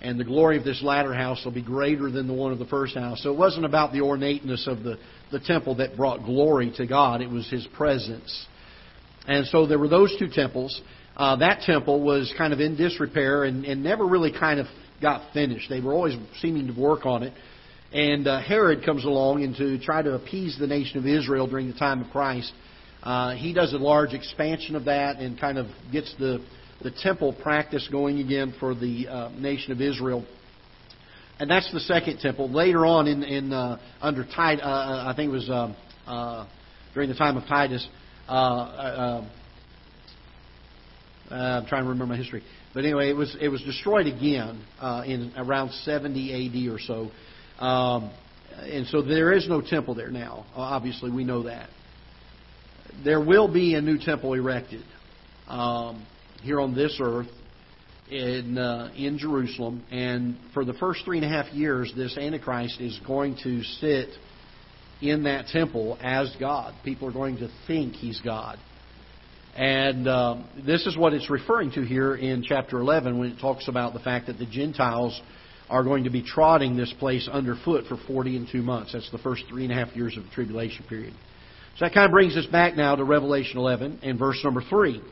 and 0.01 0.21
the 0.21 0.25
glory 0.25 0.59
of 0.59 0.65
this 0.65 0.83
latter 0.83 1.15
house 1.15 1.43
will 1.45 1.53
be 1.53 1.63
greater 1.63 2.11
than 2.11 2.27
the 2.27 2.33
one 2.33 2.53
of 2.53 2.59
the 2.59 2.67
first 2.67 2.95
house. 2.95 3.23
So 3.23 3.33
it 3.33 3.39
wasn't 3.39 3.65
about 3.65 3.93
the 3.93 4.03
ornateness 4.03 4.67
of 4.67 4.83
the, 4.83 4.99
the 5.33 5.41
temple 5.41 5.77
that 5.77 5.97
brought 5.97 6.25
glory 6.25 6.73
to 6.77 6.87
God, 6.87 7.23
it 7.23 7.31
was 7.31 7.49
His 7.51 7.67
presence. 7.77 8.47
And 9.27 9.47
so 9.47 9.67
there 9.67 9.79
were 9.79 9.89
those 9.89 10.15
two 10.19 10.29
temples. 10.29 10.81
Uh, 11.17 11.37
that 11.37 11.63
temple 11.63 12.03
was 12.03 12.33
kind 12.37 12.53
of 12.53 12.61
in 12.61 12.77
disrepair 12.77 13.45
and, 13.45 13.65
and 13.65 13.83
never 13.83 14.07
really 14.07 14.33
kind 14.33 14.61
of 14.61 14.67
got 15.01 15.33
finished. 15.33 15.69
They 15.69 15.81
were 15.81 15.95
always 15.95 16.17
seeming 16.41 16.73
to 16.73 16.81
work 16.81 17.07
on 17.07 17.23
it. 17.23 17.33
And 17.97 18.29
uh, 18.29 18.43
Herod 18.43 18.85
comes 18.85 19.07
along 19.07 19.43
and 19.43 19.57
to 19.57 19.79
try 19.79 20.03
to 20.03 20.13
appease 20.13 20.59
the 20.61 20.67
nation 20.67 20.99
of 20.99 21.07
Israel 21.07 21.47
during 21.47 21.67
the 21.67 21.79
time 21.79 22.03
of 22.03 22.11
Christ. 22.11 22.53
Uh, 23.03 23.35
he 23.37 23.55
does 23.55 23.73
a 23.73 23.79
large 23.79 24.13
expansion 24.13 24.77
of 24.77 24.85
that 24.85 25.17
and 25.17 25.41
kind 25.41 25.57
of 25.57 25.69
gets 25.91 26.15
the, 26.19 26.45
the 26.83 26.91
temple 26.91 27.33
practice 27.33 27.89
going 27.91 28.19
again 28.19 28.55
for 28.61 28.75
the 28.75 29.09
uh, 29.09 29.31
nation 29.39 29.73
of 29.73 29.81
Israel. 29.81 30.27
And 31.39 31.51
that's 31.51 31.73
the 31.73 31.81
second 31.81 32.19
temple. 32.19 32.51
Later 32.51 32.85
on, 32.85 33.07
in, 33.07 33.23
in 33.23 33.51
uh, 33.51 33.79
under 34.03 34.27
Titus, 34.27 34.63
uh, 34.63 34.69
uh, 34.69 35.11
I 35.11 35.15
think 35.17 35.31
it 35.31 35.33
was 35.33 35.49
uh, 35.49 35.75
uh, 36.07 36.47
during 36.93 37.09
the 37.09 37.17
time 37.17 37.39
of 37.39 37.47
Titus, 37.47 37.89
uh, 38.29 38.33
uh, 38.33 39.29
uh, 41.31 41.35
I'm 41.35 41.67
trying 41.67 41.85
to 41.85 41.89
remember 41.89 42.13
my 42.13 42.19
history. 42.19 42.43
But 42.75 42.85
anyway, 42.85 43.09
it 43.09 43.17
was 43.17 43.35
it 43.41 43.49
was 43.49 43.63
destroyed 43.63 44.07
again 44.07 44.63
uh, 44.81 45.03
in 45.07 45.33
around 45.37 45.73
70 45.73 46.31
A.D. 46.31 46.69
or 46.69 46.79
so, 46.79 47.11
um, 47.59 48.11
and 48.59 48.87
so 48.87 49.03
there 49.03 49.33
is 49.33 49.49
no 49.49 49.61
temple 49.61 49.95
there 49.95 50.11
now. 50.11 50.47
Obviously, 50.55 51.11
we 51.11 51.25
know 51.25 51.45
that. 51.45 51.69
There 53.05 53.21
will 53.21 53.53
be 53.53 53.75
a 53.75 53.81
new 53.81 53.99
temple 53.99 54.35
erected 54.35 54.85
um, 55.47 56.07
here 56.43 56.61
on 56.61 56.75
this 56.75 56.99
earth 57.01 57.29
in 58.11 58.57
uh, 58.57 58.91
in 58.97 59.19
Jerusalem, 59.19 59.85
and 59.91 60.37
for 60.55 60.65
the 60.65 60.75
first 60.75 61.05
three 61.05 61.19
and 61.19 61.27
a 61.27 61.29
half 61.29 61.53
years, 61.53 61.93
this 61.97 62.17
Antichrist 62.17 62.81
is 62.81 62.99
going 63.07 63.37
to 63.43 63.63
sit 63.63 64.11
in 65.03 65.25
that 65.25 65.47
temple 65.49 65.99
as 66.01 66.35
God. 66.41 66.75
People 66.85 67.09
are 67.09 67.13
going 67.13 67.37
to 67.39 67.49
think 67.67 67.95
he's 67.95 68.21
God. 68.21 68.59
And 69.57 70.07
uh, 70.07 70.43
this 70.67 70.87
is 70.87 70.97
what 70.97 71.15
it's 71.15 71.31
referring 71.31 71.73
to 71.73 71.83
here 71.83 72.15
in 72.15 72.45
chapter 72.47 72.79
11 72.79 73.19
when 73.19 73.31
it 73.31 73.41
talks 73.41 73.69
about 73.69 73.95
the 73.95 74.01
fact 74.01 74.27
that 74.27 74.39
the 74.39 74.47
Gentiles 74.47 75.19
are 75.69 75.83
going 75.83 76.05
to 76.05 76.11
be 76.11 76.23
trotting 76.23 76.77
this 76.77 76.93
place 76.99 77.29
underfoot 77.31 77.85
for 77.89 77.97
40 78.07 78.37
and 78.37 78.49
two 78.51 78.63
months. 78.63 78.93
That's 78.93 79.11
the 79.11 79.19
first 79.19 79.45
three 79.49 79.65
and 79.65 79.73
a 79.73 79.75
half 79.75 79.95
years 79.97 80.17
of 80.17 80.25
the 80.25 80.31
tribulation 80.31 80.85
period. 80.89 81.15
So 81.79 81.85
that 81.85 81.93
kind 81.93 82.07
of 82.07 82.13
brings 82.13 82.37
us 82.37 82.47
back 82.47 82.77
now 82.77 82.97
to 82.97 83.05
Revelation 83.05 83.59
11 83.59 84.01
and 84.03 84.19
verse 84.19 84.41
number 84.43 84.63
3. 84.63 85.03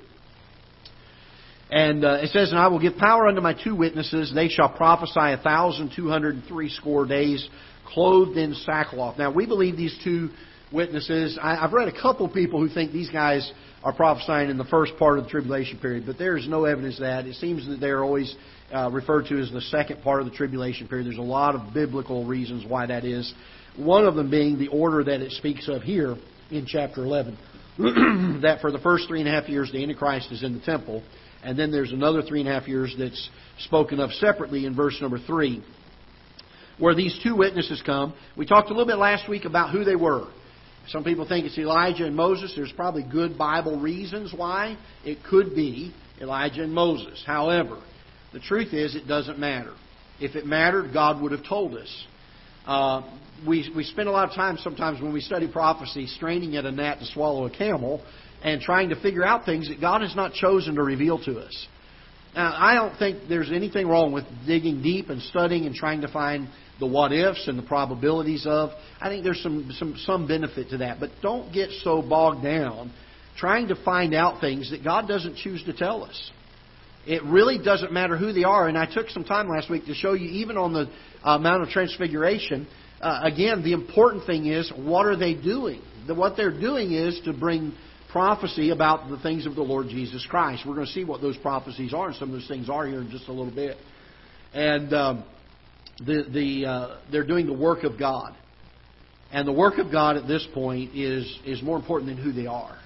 And 1.71 2.05
uh, 2.05 2.19
it 2.23 2.31
says, 2.31 2.51
And 2.51 2.59
I 2.59 2.69
will 2.69 2.79
give 2.79 2.97
power 2.97 3.27
unto 3.27 3.41
my 3.41 3.53
two 3.53 3.75
witnesses. 3.75 4.33
They 4.35 4.49
shall 4.49 4.69
prophesy 4.69 5.33
a 5.33 5.41
thousand 5.43 5.93
two 5.97 6.09
hundred 6.09 6.37
and 6.37 6.45
three 6.45 6.69
score 6.69 7.07
days 7.07 7.49
clothed 7.87 8.37
in 8.37 8.55
sackcloth. 8.55 9.19
Now, 9.19 9.33
we 9.33 9.47
believe 9.47 9.77
these 9.77 9.99
two 10.05 10.31
witnesses. 10.73 11.39
I, 11.41 11.57
have 11.57 11.73
read 11.73 11.89
a 11.89 12.01
couple 12.01 12.29
people 12.29 12.61
who 12.61 12.73
think 12.73 12.93
these 12.93 13.11
guys 13.11 13.51
are 13.83 13.93
prophesying 13.93 14.51
in 14.51 14.59
the 14.59 14.65
first 14.65 14.97
part 14.99 15.19
of 15.19 15.25
the 15.25 15.31
tribulation 15.31 15.79
period, 15.79 16.05
but 16.07 16.17
there 16.17 16.37
is 16.37 16.49
no 16.49 16.65
evidence 16.65 16.99
that. 17.01 17.27
It 17.27 17.37
seems 17.37 17.67
that 17.67 17.81
they're 17.81 18.03
always 18.03 18.35
uh, 18.73 18.91
referred 18.91 19.27
to 19.27 19.41
as 19.41 19.51
the 19.51 19.61
second 19.61 20.03
part 20.03 20.21
of 20.21 20.27
the 20.27 20.33
tribulation 20.33 20.89
period. 20.89 21.07
There's 21.07 21.19
a 21.19 21.23
lot 21.23 21.55
of 21.55 21.75
biblical 21.75 22.25
reasons 22.25 22.65
why 22.67 22.87
that 22.87 23.05
is. 23.05 23.33
One 23.77 24.07
of 24.07 24.15
them 24.15 24.31
being 24.31 24.59
the 24.59 24.69
order 24.69 25.03
that 25.05 25.21
it 25.21 25.33
speaks 25.33 25.69
of 25.69 25.83
here 25.83 26.17
in 26.51 26.67
chapter 26.67 27.05
11. 27.05 27.39
that 28.43 28.59
for 28.61 28.71
the 28.71 28.79
first 28.79 29.09
three 29.09 29.21
and 29.21 29.29
a 29.29 29.33
half 29.33 29.49
years, 29.49 29.71
the 29.73 29.83
Antichrist 29.83 30.31
is 30.31 30.43
in 30.43 30.55
the 30.55 30.61
temple. 30.61 31.03
And 31.43 31.59
then 31.59 31.71
there's 31.71 31.93
another 31.93 32.23
three 32.23 32.41
and 32.41 32.49
a 32.49 32.53
half 32.53 32.69
years 32.69 32.95
that's 32.99 33.29
spoken 33.59 34.01
of 34.01 34.11
separately 34.13 34.65
in 34.65 34.75
verse 34.75 34.99
number 35.01 35.19
3 35.19 35.63
where 36.79 36.95
these 36.95 37.19
two 37.23 37.37
witnesses 37.37 37.83
come. 37.85 38.15
We 38.37 38.47
talked 38.47 38.69
a 38.69 38.73
little 38.73 38.87
bit 38.87 38.97
last 38.97 39.29
week 39.29 39.45
about 39.45 39.71
who 39.71 39.85
they 39.85 39.97
were. 39.97 40.27
Some 40.89 41.05
people 41.05 41.27
think 41.27 41.47
it's 41.47 41.57
Elijah 41.57 42.05
and 42.05 42.15
Moses. 42.15 42.53
There's 42.55 42.73
probably 42.73 43.05
good 43.05 43.39
Bible 43.39 43.81
reasons 43.81 44.35
why 44.35 44.77
it 45.05 45.19
could 45.29 45.55
be 45.55 45.95
Elijah 46.21 46.63
and 46.63 46.75
Moses. 46.75 47.23
However, 47.27 47.81
the 48.35 48.41
truth 48.41 48.75
is 48.75 48.95
it 48.95 49.07
doesn't 49.07 49.39
matter. 49.39 49.73
If 50.21 50.37
it 50.37 50.45
mattered, 50.45 50.93
God 50.93 51.23
would 51.23 51.33
have 51.33 51.45
told 51.49 51.77
us. 51.77 52.07
Uh, 52.67 53.03
we, 53.47 53.71
we 53.75 53.85
spend 53.85 54.09
a 54.09 54.11
lot 54.11 54.29
of 54.29 54.35
time 54.35 54.59
sometimes 54.59 55.01
when 55.01 55.13
we 55.13 55.21
study 55.21 55.51
prophecy 55.51 56.07
straining 56.07 56.57
at 56.57 56.65
a 56.65 56.73
gnat 56.73 56.99
to 56.99 57.07
swallow 57.07 57.47
a 57.47 57.51
camel 57.51 58.05
and 58.43 58.61
trying 58.61 58.91
to 58.91 59.01
figure 59.01 59.25
out 59.25 59.45
things 59.45 59.69
that 59.69 59.81
God 59.81 60.03
has 60.03 60.15
not 60.15 60.33
chosen 60.35 60.75
to 60.75 60.83
reveal 60.83 61.23
to 61.25 61.39
us. 61.39 61.67
Now, 62.35 62.55
I 62.59 62.75
don't 62.75 62.99
think 62.99 63.29
there's 63.29 63.53
anything 63.53 63.87
wrong 63.87 64.13
with 64.13 64.25
digging 64.47 64.83
deep 64.83 65.09
and 65.09 65.23
studying 65.23 65.67
and 65.67 65.75
trying 65.75 66.01
to 66.01 66.09
find 66.09 66.49
the 66.81 66.87
what 66.87 67.13
ifs 67.13 67.47
and 67.47 67.57
the 67.57 67.63
probabilities 67.63 68.47
of. 68.47 68.71
I 69.01 69.09
think 69.09 69.23
there's 69.23 69.43
some, 69.43 69.71
some, 69.79 69.97
some 69.99 70.27
benefit 70.27 70.71
to 70.71 70.79
that. 70.79 70.99
But 70.99 71.11
don't 71.23 71.53
get 71.53 71.71
so 71.83 72.03
bogged 72.03 72.43
down 72.43 72.93
trying 73.37 73.69
to 73.69 73.77
find 73.85 74.15
out 74.15 74.41
things 74.41 74.71
that 74.71 74.83
God 74.83 75.07
doesn't 75.07 75.37
choose 75.37 75.63
to 75.65 75.73
tell 75.73 76.05
us. 76.05 76.31
It 77.07 77.23
really 77.25 77.59
doesn't 77.59 77.93
matter 77.93 78.17
who 78.17 78.33
they 78.33 78.45
are. 78.45 78.69
And 78.69 78.79
I 78.79 78.87
took 78.93 79.11
some 79.11 79.25
time 79.25 79.49
last 79.49 79.71
week 79.71 79.87
to 79.87 79.95
show 79.95 80.15
you, 80.15 80.29
even 80.29 80.57
on 80.57 80.73
the 80.73 80.91
uh, 81.23 81.39
Mount 81.39 81.63
of 81.63 81.69
Transfiguration, 81.69 82.67
uh, 83.01 83.21
again, 83.23 83.63
the 83.63 83.73
important 83.73 84.25
thing 84.27 84.47
is 84.47 84.73
what 84.77 85.07
are 85.07 85.17
they 85.17 85.35
doing? 85.35 85.83
The, 86.07 86.15
what 86.15 86.37
they're 86.37 86.59
doing 86.59 86.93
is 86.93 87.21
to 87.25 87.33
bring 87.33 87.75
prophecy 88.11 88.71
about 88.71 89.11
the 89.11 89.19
things 89.19 89.45
of 89.45 89.55
the 89.55 89.63
Lord 89.63 89.89
Jesus 89.89 90.27
Christ. 90.29 90.63
We're 90.67 90.75
going 90.75 90.87
to 90.87 90.93
see 90.93 91.05
what 91.05 91.21
those 91.21 91.37
prophecies 91.37 91.93
are, 91.93 92.09
and 92.09 92.17
some 92.17 92.29
of 92.29 92.35
those 92.35 92.49
things 92.49 92.71
are 92.71 92.87
here 92.87 93.01
in 93.01 93.11
just 93.11 93.29
a 93.29 93.33
little 93.33 93.55
bit. 93.55 93.77
And 94.55 94.95
um, 94.95 95.25
the 95.99 96.25
the 96.33 96.67
uh, 96.67 96.99
they're 97.11 97.27
doing 97.27 97.47
the 97.47 97.53
work 97.53 97.83
of 97.83 97.99
God, 97.99 98.35
and 99.33 99.47
the 99.47 99.53
work 99.53 99.79
of 99.79 99.91
God 99.91 100.17
at 100.17 100.29
this 100.29 100.47
point 100.55 100.95
is 100.95 101.41
is 101.45 101.63
more 101.63 101.77
important 101.77 102.15
than 102.15 102.25
who 102.25 102.33
they 102.33 102.47
are. 102.47 102.79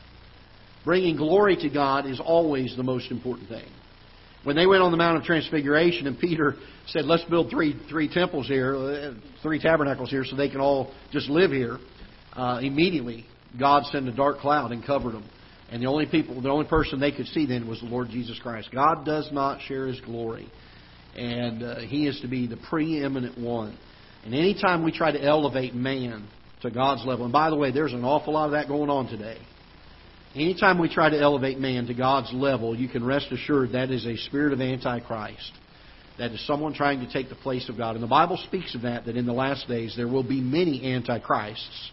Bringing 0.84 1.16
glory 1.16 1.56
to 1.56 1.68
God 1.68 2.06
is 2.06 2.20
always 2.20 2.74
the 2.76 2.82
most 2.82 3.10
important 3.10 3.48
thing. 3.48 3.68
When 4.48 4.56
they 4.56 4.66
went 4.66 4.82
on 4.82 4.92
the 4.92 4.96
Mount 4.96 5.18
of 5.18 5.24
Transfiguration, 5.24 6.06
and 6.06 6.18
Peter 6.18 6.56
said, 6.86 7.04
"Let's 7.04 7.22
build 7.24 7.50
three 7.50 7.76
three 7.90 8.08
temples 8.08 8.46
here, 8.46 8.74
uh, 8.74 9.12
three 9.42 9.58
tabernacles 9.58 10.08
here, 10.08 10.24
so 10.24 10.36
they 10.36 10.48
can 10.48 10.62
all 10.62 10.90
just 11.12 11.28
live 11.28 11.50
here," 11.50 11.78
uh, 12.32 12.58
immediately 12.62 13.26
God 13.58 13.84
sent 13.92 14.08
a 14.08 14.10
dark 14.10 14.38
cloud 14.38 14.72
and 14.72 14.82
covered 14.82 15.12
them. 15.12 15.24
And 15.70 15.82
the 15.82 15.86
only 15.86 16.06
people, 16.06 16.40
the 16.40 16.48
only 16.48 16.64
person 16.64 16.98
they 16.98 17.12
could 17.12 17.26
see 17.26 17.44
then 17.44 17.68
was 17.68 17.80
the 17.80 17.88
Lord 17.88 18.08
Jesus 18.08 18.38
Christ. 18.38 18.70
God 18.72 19.04
does 19.04 19.28
not 19.32 19.60
share 19.60 19.86
His 19.86 20.00
glory, 20.00 20.50
and 21.14 21.62
uh, 21.62 21.80
He 21.80 22.06
is 22.06 22.18
to 22.22 22.26
be 22.26 22.46
the 22.46 22.56
preeminent 22.56 23.36
one. 23.36 23.76
And 24.24 24.34
anytime 24.34 24.82
we 24.82 24.92
try 24.92 25.12
to 25.12 25.22
elevate 25.22 25.74
man 25.74 26.26
to 26.62 26.70
God's 26.70 27.04
level, 27.04 27.26
and 27.26 27.32
by 27.34 27.50
the 27.50 27.56
way, 27.56 27.70
there's 27.70 27.92
an 27.92 28.02
awful 28.02 28.32
lot 28.32 28.46
of 28.46 28.52
that 28.52 28.66
going 28.66 28.88
on 28.88 29.08
today. 29.08 29.36
Anytime 30.34 30.78
we 30.78 30.92
try 30.92 31.10
to 31.10 31.18
elevate 31.18 31.58
man 31.58 31.86
to 31.86 31.94
God's 31.94 32.32
level, 32.32 32.76
you 32.76 32.88
can 32.88 33.04
rest 33.04 33.32
assured 33.32 33.72
that 33.72 33.90
is 33.90 34.06
a 34.06 34.16
spirit 34.16 34.52
of 34.52 34.60
Antichrist. 34.60 35.52
That 36.18 36.32
is 36.32 36.46
someone 36.46 36.74
trying 36.74 37.00
to 37.00 37.12
take 37.12 37.28
the 37.28 37.36
place 37.36 37.68
of 37.68 37.76
God. 37.76 37.94
And 37.94 38.02
the 38.02 38.08
Bible 38.08 38.38
speaks 38.46 38.74
of 38.74 38.82
that, 38.82 39.06
that 39.06 39.16
in 39.16 39.24
the 39.24 39.32
last 39.32 39.68
days 39.68 39.94
there 39.96 40.08
will 40.08 40.24
be 40.24 40.40
many 40.40 40.94
Antichrists 40.94 41.92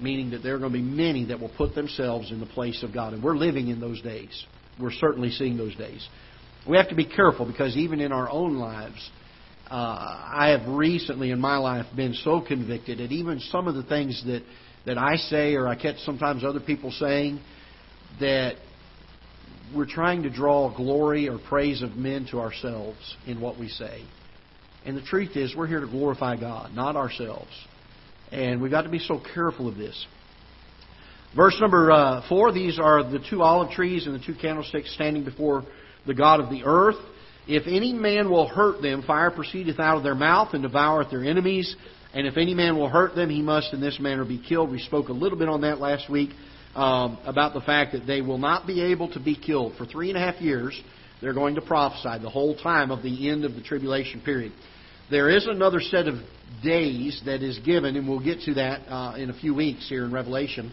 meaning 0.00 0.30
that 0.30 0.42
there 0.42 0.56
are 0.56 0.58
going 0.58 0.72
to 0.72 0.78
be 0.78 0.84
many 0.84 1.26
that 1.26 1.40
will 1.40 1.52
put 1.56 1.74
themselves 1.74 2.30
in 2.30 2.40
the 2.40 2.46
place 2.46 2.82
of 2.82 2.92
God. 2.92 3.12
And 3.12 3.22
we're 3.22 3.36
living 3.36 3.68
in 3.68 3.80
those 3.80 4.00
days. 4.02 4.44
We're 4.80 4.92
certainly 4.92 5.30
seeing 5.30 5.56
those 5.56 5.76
days. 5.76 6.06
We 6.68 6.76
have 6.76 6.88
to 6.88 6.94
be 6.94 7.06
careful 7.06 7.46
because 7.46 7.76
even 7.76 8.00
in 8.00 8.12
our 8.12 8.30
own 8.30 8.56
lives, 8.56 9.10
uh, 9.70 9.74
I 9.74 10.56
have 10.56 10.68
recently 10.68 11.30
in 11.30 11.40
my 11.40 11.56
life 11.56 11.86
been 11.94 12.14
so 12.14 12.40
convicted 12.40 12.98
that 12.98 13.12
even 13.12 13.40
some 13.40 13.68
of 13.68 13.74
the 13.74 13.82
things 13.82 14.22
that, 14.26 14.42
that 14.86 14.98
I 14.98 15.16
say 15.16 15.54
or 15.54 15.68
I 15.68 15.74
catch 15.74 15.98
sometimes 15.98 16.44
other 16.44 16.60
people 16.60 16.90
saying 16.90 17.40
that 18.20 18.54
we're 19.74 19.86
trying 19.86 20.24
to 20.24 20.30
draw 20.30 20.74
glory 20.74 21.28
or 21.28 21.38
praise 21.38 21.82
of 21.82 21.96
men 21.96 22.26
to 22.30 22.40
ourselves 22.40 23.16
in 23.26 23.40
what 23.40 23.58
we 23.58 23.68
say. 23.68 24.02
And 24.84 24.96
the 24.96 25.02
truth 25.02 25.36
is, 25.36 25.54
we're 25.56 25.68
here 25.68 25.80
to 25.80 25.86
glorify 25.86 26.38
God, 26.38 26.74
not 26.74 26.96
ourselves. 26.96 27.50
And 28.30 28.60
we've 28.60 28.70
got 28.70 28.82
to 28.82 28.88
be 28.88 28.98
so 28.98 29.20
careful 29.34 29.68
of 29.68 29.76
this. 29.76 30.06
Verse 31.34 31.56
number 31.60 31.90
uh, 31.90 32.28
4 32.28 32.52
these 32.52 32.78
are 32.78 33.02
the 33.02 33.20
two 33.30 33.42
olive 33.42 33.70
trees 33.70 34.06
and 34.06 34.14
the 34.14 34.24
two 34.24 34.34
candlesticks 34.34 34.92
standing 34.94 35.24
before 35.24 35.64
the 36.06 36.14
God 36.14 36.40
of 36.40 36.50
the 36.50 36.64
earth. 36.64 36.96
If 37.46 37.66
any 37.66 37.92
man 37.92 38.30
will 38.30 38.48
hurt 38.48 38.82
them, 38.82 39.02
fire 39.02 39.30
proceedeth 39.30 39.80
out 39.80 39.96
of 39.96 40.02
their 40.02 40.14
mouth 40.14 40.52
and 40.52 40.62
devoureth 40.62 41.10
their 41.10 41.24
enemies. 41.24 41.74
And 42.14 42.26
if 42.26 42.36
any 42.36 42.54
man 42.54 42.76
will 42.76 42.88
hurt 42.88 43.14
them, 43.14 43.30
he 43.30 43.42
must 43.42 43.72
in 43.72 43.80
this 43.80 43.98
manner 43.98 44.24
be 44.24 44.38
killed. 44.38 44.70
We 44.70 44.80
spoke 44.80 45.08
a 45.08 45.12
little 45.12 45.38
bit 45.38 45.48
on 45.48 45.62
that 45.62 45.80
last 45.80 46.10
week 46.10 46.30
um, 46.74 47.18
about 47.24 47.54
the 47.54 47.60
fact 47.60 47.92
that 47.92 48.06
they 48.06 48.20
will 48.20 48.38
not 48.38 48.66
be 48.66 48.82
able 48.82 49.10
to 49.12 49.20
be 49.20 49.34
killed. 49.34 49.74
For 49.76 49.86
three 49.86 50.10
and 50.10 50.18
a 50.18 50.20
half 50.20 50.40
years, 50.40 50.78
they're 51.20 51.32
going 51.32 51.54
to 51.54 51.62
prophesy 51.62 52.22
the 52.22 52.30
whole 52.30 52.56
time 52.56 52.90
of 52.90 53.02
the 53.02 53.30
end 53.30 53.44
of 53.44 53.54
the 53.54 53.62
tribulation 53.62 54.20
period. 54.20 54.52
There 55.10 55.30
is 55.30 55.46
another 55.46 55.80
set 55.80 56.06
of 56.06 56.16
days 56.62 57.20
that 57.24 57.42
is 57.42 57.58
given, 57.60 57.96
and 57.96 58.08
we'll 58.08 58.22
get 58.22 58.40
to 58.42 58.54
that 58.54 58.80
uh, 58.88 59.14
in 59.16 59.30
a 59.30 59.34
few 59.34 59.54
weeks 59.54 59.88
here 59.88 60.04
in 60.04 60.12
Revelation, 60.12 60.72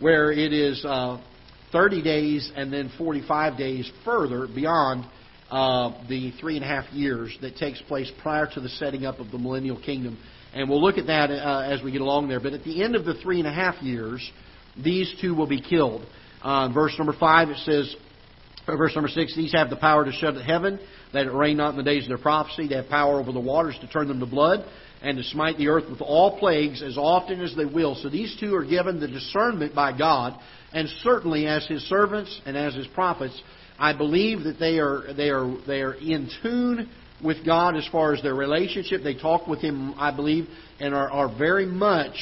where 0.00 0.32
it 0.32 0.52
is 0.52 0.84
uh, 0.84 1.22
30 1.70 2.02
days 2.02 2.52
and 2.54 2.72
then 2.72 2.90
45 2.98 3.56
days 3.56 3.90
further 4.04 4.46
beyond 4.46 5.04
uh, 5.50 5.90
the 6.08 6.32
three 6.40 6.56
and 6.56 6.64
a 6.64 6.68
half 6.68 6.90
years 6.92 7.36
that 7.42 7.56
takes 7.56 7.80
place 7.82 8.10
prior 8.22 8.48
to 8.54 8.60
the 8.60 8.68
setting 8.70 9.04
up 9.04 9.18
of 9.18 9.30
the 9.30 9.38
millennial 9.38 9.80
kingdom. 9.80 10.18
And 10.54 10.68
we'll 10.68 10.82
look 10.82 10.98
at 10.98 11.06
that 11.06 11.30
uh, 11.30 11.62
as 11.62 11.82
we 11.82 11.92
get 11.92 12.00
along 12.00 12.28
there. 12.28 12.40
But 12.40 12.52
at 12.52 12.64
the 12.64 12.82
end 12.82 12.94
of 12.94 13.04
the 13.04 13.14
three 13.14 13.38
and 13.38 13.48
a 13.48 13.52
half 13.52 13.82
years, 13.82 14.28
these 14.82 15.12
two 15.20 15.34
will 15.34 15.46
be 15.46 15.60
killed. 15.60 16.04
Uh, 16.42 16.68
verse 16.72 16.94
number 16.98 17.14
5, 17.18 17.48
it 17.48 17.58
says, 17.58 17.96
verse 18.66 18.94
number 18.94 19.08
6, 19.08 19.36
these 19.36 19.52
have 19.52 19.70
the 19.70 19.76
power 19.76 20.04
to 20.04 20.12
shut 20.12 20.34
the 20.34 20.42
heaven 20.42 20.78
that 21.12 21.26
it 21.26 21.32
rain 21.32 21.56
not 21.56 21.70
in 21.70 21.76
the 21.76 21.82
days 21.82 22.04
of 22.04 22.08
their 22.08 22.18
prophecy. 22.18 22.68
They 22.68 22.76
have 22.76 22.88
power 22.88 23.20
over 23.20 23.32
the 23.32 23.40
waters 23.40 23.76
to 23.80 23.86
turn 23.86 24.08
them 24.08 24.20
to 24.20 24.26
blood 24.26 24.64
and 25.02 25.18
to 25.18 25.24
smite 25.24 25.58
the 25.58 25.68
earth 25.68 25.90
with 25.90 26.00
all 26.00 26.38
plagues 26.38 26.82
as 26.82 26.96
often 26.96 27.40
as 27.40 27.54
they 27.56 27.64
will. 27.64 27.94
So 27.96 28.08
these 28.08 28.36
two 28.38 28.54
are 28.54 28.64
given 28.64 29.00
the 29.00 29.08
discernment 29.08 29.74
by 29.74 29.96
God, 29.96 30.38
and 30.72 30.88
certainly 31.02 31.46
as 31.46 31.66
His 31.66 31.82
servants 31.82 32.40
and 32.46 32.56
as 32.56 32.74
His 32.74 32.86
prophets, 32.88 33.40
I 33.78 33.96
believe 33.96 34.44
that 34.44 34.58
they 34.58 34.78
are 34.78 35.12
they 35.14 35.30
are 35.30 35.56
they 35.66 35.80
are 35.80 35.94
in 35.94 36.30
tune 36.42 36.88
with 37.22 37.44
God 37.44 37.76
as 37.76 37.86
far 37.88 38.12
as 38.12 38.22
their 38.22 38.34
relationship. 38.34 39.02
They 39.02 39.14
talk 39.14 39.46
with 39.46 39.60
Him, 39.60 39.94
I 39.96 40.14
believe, 40.14 40.48
and 40.80 40.94
are, 40.94 41.10
are 41.10 41.38
very 41.38 41.66
much 41.66 42.14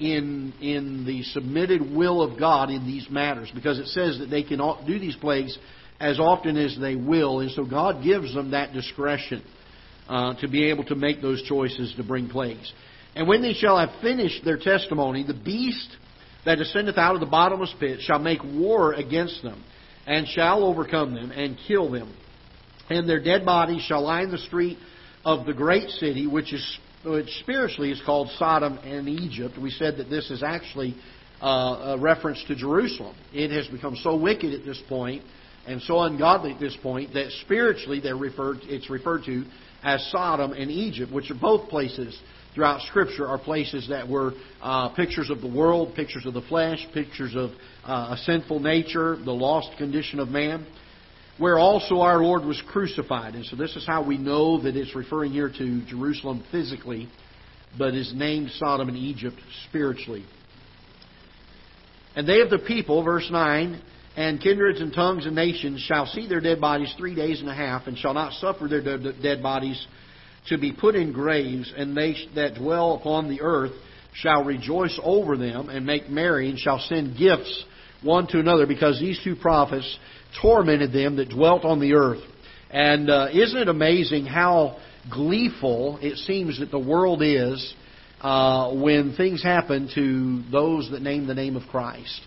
in 0.00 0.52
in 0.60 1.04
the 1.06 1.22
submitted 1.22 1.80
will 1.94 2.20
of 2.20 2.38
God 2.38 2.70
in 2.70 2.84
these 2.86 3.08
matters 3.08 3.50
because 3.54 3.78
it 3.78 3.86
says 3.86 4.18
that 4.18 4.26
they 4.26 4.42
can 4.42 4.58
do 4.86 4.98
these 4.98 5.16
plagues 5.16 5.56
as 6.00 6.18
often 6.18 6.56
as 6.56 6.76
they 6.80 6.96
will. 6.96 7.40
And 7.40 7.50
so 7.52 7.64
God 7.64 8.02
gives 8.02 8.34
them 8.34 8.50
that 8.50 8.72
discretion 8.72 9.42
uh, 10.08 10.34
to 10.40 10.48
be 10.48 10.70
able 10.70 10.84
to 10.84 10.94
make 10.94 11.22
those 11.22 11.42
choices 11.44 11.94
to 11.96 12.04
bring 12.04 12.28
plagues. 12.28 12.72
And 13.14 13.28
when 13.28 13.42
they 13.42 13.52
shall 13.52 13.78
have 13.78 13.90
finished 14.02 14.44
their 14.44 14.58
testimony, 14.58 15.24
the 15.24 15.34
beast 15.34 15.96
that 16.44 16.60
ascendeth 16.60 16.98
out 16.98 17.14
of 17.14 17.20
the 17.20 17.26
bottomless 17.26 17.74
pit 17.78 18.00
shall 18.00 18.18
make 18.18 18.42
war 18.42 18.92
against 18.92 19.42
them, 19.42 19.64
and 20.06 20.26
shall 20.26 20.64
overcome 20.64 21.14
them, 21.14 21.30
and 21.30 21.56
kill 21.66 21.90
them. 21.90 22.14
And 22.90 23.08
their 23.08 23.22
dead 23.22 23.44
bodies 23.44 23.82
shall 23.82 24.02
lie 24.02 24.22
in 24.22 24.30
the 24.30 24.38
street 24.38 24.78
of 25.24 25.46
the 25.46 25.54
great 25.54 25.88
city, 25.90 26.26
which 26.26 26.52
is 26.52 26.78
which 27.04 27.28
spiritually 27.40 27.90
is 27.90 28.00
called 28.04 28.30
Sodom 28.38 28.78
and 28.78 29.08
Egypt. 29.08 29.58
We 29.60 29.70
said 29.70 29.98
that 29.98 30.08
this 30.08 30.30
is 30.30 30.42
actually 30.42 30.96
uh, 31.42 31.96
a 31.96 31.98
reference 31.98 32.42
to 32.48 32.54
Jerusalem. 32.54 33.14
It 33.32 33.50
has 33.50 33.66
become 33.68 33.94
so 33.96 34.16
wicked 34.16 34.54
at 34.54 34.64
this 34.64 34.80
point 34.88 35.22
and 35.66 35.80
so 35.82 36.00
ungodly 36.00 36.52
at 36.52 36.60
this 36.60 36.76
point 36.82 37.14
that 37.14 37.30
spiritually 37.44 38.00
they're 38.00 38.16
referred, 38.16 38.58
it's 38.62 38.88
referred 38.90 39.24
to 39.24 39.44
as 39.82 40.06
Sodom 40.10 40.52
and 40.52 40.70
Egypt, 40.70 41.12
which 41.12 41.30
are 41.30 41.38
both 41.38 41.68
places 41.68 42.18
throughout 42.54 42.80
Scripture 42.82 43.26
are 43.26 43.38
places 43.38 43.88
that 43.88 44.08
were 44.08 44.32
uh, 44.62 44.88
pictures 44.90 45.28
of 45.28 45.40
the 45.40 45.48
world, 45.48 45.94
pictures 45.94 46.24
of 46.24 46.34
the 46.34 46.42
flesh, 46.42 46.86
pictures 46.94 47.34
of 47.34 47.50
uh, 47.84 48.14
a 48.14 48.16
sinful 48.24 48.60
nature, 48.60 49.16
the 49.24 49.32
lost 49.32 49.76
condition 49.76 50.20
of 50.20 50.28
man, 50.28 50.66
where 51.38 51.58
also 51.58 52.00
our 52.00 52.22
Lord 52.22 52.44
was 52.44 52.62
crucified. 52.68 53.34
And 53.34 53.44
so 53.44 53.56
this 53.56 53.74
is 53.76 53.86
how 53.86 54.04
we 54.04 54.18
know 54.18 54.62
that 54.62 54.76
it's 54.76 54.94
referring 54.94 55.32
here 55.32 55.48
to 55.48 55.84
Jerusalem 55.86 56.44
physically, 56.50 57.08
but 57.76 57.94
is 57.94 58.12
named 58.14 58.50
Sodom 58.56 58.88
and 58.88 58.96
Egypt 58.96 59.36
spiritually. 59.68 60.24
And 62.14 62.28
they 62.28 62.40
of 62.40 62.50
the 62.50 62.60
people, 62.60 63.02
verse 63.02 63.28
9, 63.30 63.82
and 64.16 64.40
kindreds 64.40 64.80
and 64.80 64.92
tongues 64.92 65.26
and 65.26 65.34
nations 65.34 65.80
shall 65.80 66.06
see 66.06 66.28
their 66.28 66.40
dead 66.40 66.60
bodies 66.60 66.94
three 66.96 67.16
days 67.16 67.40
and 67.40 67.48
a 67.48 67.54
half, 67.54 67.88
and 67.88 67.98
shall 67.98 68.14
not 68.14 68.32
suffer 68.34 68.68
their 68.68 68.80
dead 69.20 69.42
bodies 69.42 69.84
to 70.48 70.56
be 70.56 70.72
put 70.72 70.94
in 70.94 71.12
graves, 71.12 71.72
and 71.76 71.96
they 71.96 72.14
that 72.36 72.54
dwell 72.54 72.94
upon 72.94 73.28
the 73.28 73.40
earth 73.40 73.72
shall 74.12 74.44
rejoice 74.44 74.96
over 75.02 75.36
them, 75.36 75.68
and 75.68 75.84
make 75.84 76.08
merry, 76.08 76.48
and 76.48 76.60
shall 76.60 76.78
send 76.78 77.18
gifts 77.18 77.64
one 78.02 78.28
to 78.28 78.38
another, 78.38 78.66
because 78.66 79.00
these 79.00 79.18
two 79.24 79.34
prophets 79.34 79.98
tormented 80.40 80.92
them 80.92 81.16
that 81.16 81.30
dwelt 81.30 81.64
on 81.64 81.80
the 81.80 81.94
earth. 81.94 82.22
And 82.70 83.08
uh, 83.08 83.28
isn't 83.32 83.58
it 83.58 83.68
amazing 83.68 84.26
how 84.26 84.78
gleeful 85.10 85.98
it 86.02 86.16
seems 86.18 86.60
that 86.60 86.70
the 86.70 86.78
world 86.78 87.22
is 87.22 87.74
uh, 88.20 88.72
when 88.74 89.14
things 89.16 89.42
happen 89.42 89.90
to 89.94 90.42
those 90.50 90.90
that 90.90 91.02
name 91.02 91.26
the 91.26 91.34
name 91.34 91.56
of 91.56 91.62
Christ? 91.68 92.20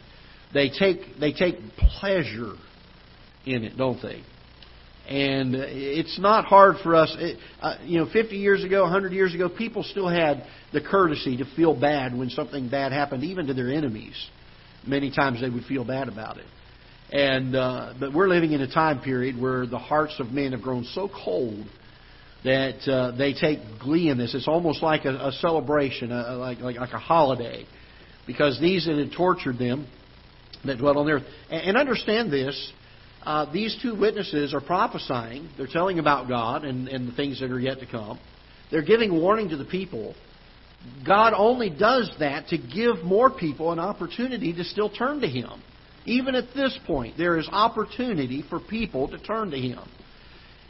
They 0.53 0.69
take 0.69 1.19
they 1.19 1.33
take 1.33 1.55
pleasure 1.99 2.53
in 3.45 3.63
it, 3.63 3.77
don't 3.77 4.01
they? 4.01 4.23
And 5.09 5.55
it's 5.55 6.19
not 6.19 6.45
hard 6.45 6.75
for 6.83 6.93
us. 6.95 7.15
It, 7.17 7.37
uh, 7.61 7.77
you 7.83 7.99
know, 7.99 8.09
50 8.11 8.35
years 8.35 8.65
ago, 8.65 8.83
100 8.83 9.13
years 9.13 9.33
ago, 9.33 9.47
people 9.47 9.83
still 9.83 10.09
had 10.09 10.43
the 10.73 10.81
courtesy 10.81 11.37
to 11.37 11.45
feel 11.55 11.73
bad 11.79 12.17
when 12.17 12.29
something 12.29 12.69
bad 12.69 12.91
happened, 12.91 13.23
even 13.23 13.47
to 13.47 13.53
their 13.53 13.71
enemies. 13.71 14.15
Many 14.85 15.09
times 15.09 15.39
they 15.39 15.49
would 15.49 15.63
feel 15.63 15.85
bad 15.85 16.09
about 16.09 16.37
it. 16.37 16.45
And 17.11 17.55
uh, 17.55 17.93
but 17.99 18.13
we're 18.13 18.27
living 18.27 18.51
in 18.51 18.61
a 18.61 18.71
time 18.71 18.99
period 18.99 19.39
where 19.39 19.65
the 19.65 19.79
hearts 19.79 20.15
of 20.19 20.31
men 20.31 20.51
have 20.51 20.61
grown 20.61 20.83
so 20.93 21.09
cold 21.09 21.65
that 22.43 22.87
uh, 22.87 23.15
they 23.15 23.33
take 23.33 23.59
glee 23.81 24.09
in 24.09 24.17
this. 24.17 24.35
It's 24.35 24.47
almost 24.47 24.83
like 24.83 25.05
a, 25.05 25.27
a 25.27 25.31
celebration, 25.39 26.11
a, 26.11 26.35
like, 26.35 26.59
like 26.59 26.75
like 26.75 26.93
a 26.93 26.99
holiday, 26.99 27.65
because 28.25 28.59
these 28.59 28.85
that 28.87 28.97
had 28.97 29.11
tortured 29.15 29.57
them 29.57 29.87
that 30.65 30.79
dwelt 30.79 30.97
on 30.97 31.05
the 31.05 31.13
earth. 31.13 31.23
And 31.49 31.77
understand 31.77 32.31
this 32.31 32.73
uh, 33.27 33.51
these 33.51 33.77
two 33.81 33.93
witnesses 33.93 34.53
are 34.53 34.61
prophesying. 34.61 35.49
They're 35.57 35.67
telling 35.67 35.99
about 35.99 36.29
God 36.29 36.63
and, 36.63 36.87
and 36.87 37.09
the 37.09 37.11
things 37.11 37.41
that 37.41 37.51
are 37.51 37.59
yet 37.59 37.79
to 37.79 37.85
come. 37.85 38.19
They're 38.71 38.81
giving 38.81 39.19
warning 39.19 39.49
to 39.49 39.57
the 39.57 39.65
people. 39.65 40.15
God 41.05 41.33
only 41.35 41.69
does 41.69 42.09
that 42.19 42.47
to 42.49 42.57
give 42.57 43.03
more 43.03 43.29
people 43.29 43.73
an 43.73 43.79
opportunity 43.79 44.53
to 44.53 44.63
still 44.63 44.89
turn 44.89 45.19
to 45.21 45.27
Him. 45.27 45.61
Even 46.07 46.35
at 46.35 46.45
this 46.55 46.77
point, 46.87 47.17
there 47.17 47.37
is 47.37 47.47
opportunity 47.51 48.43
for 48.49 48.61
people 48.61 49.09
to 49.09 49.19
turn 49.19 49.51
to 49.51 49.57
Him. 49.57 49.79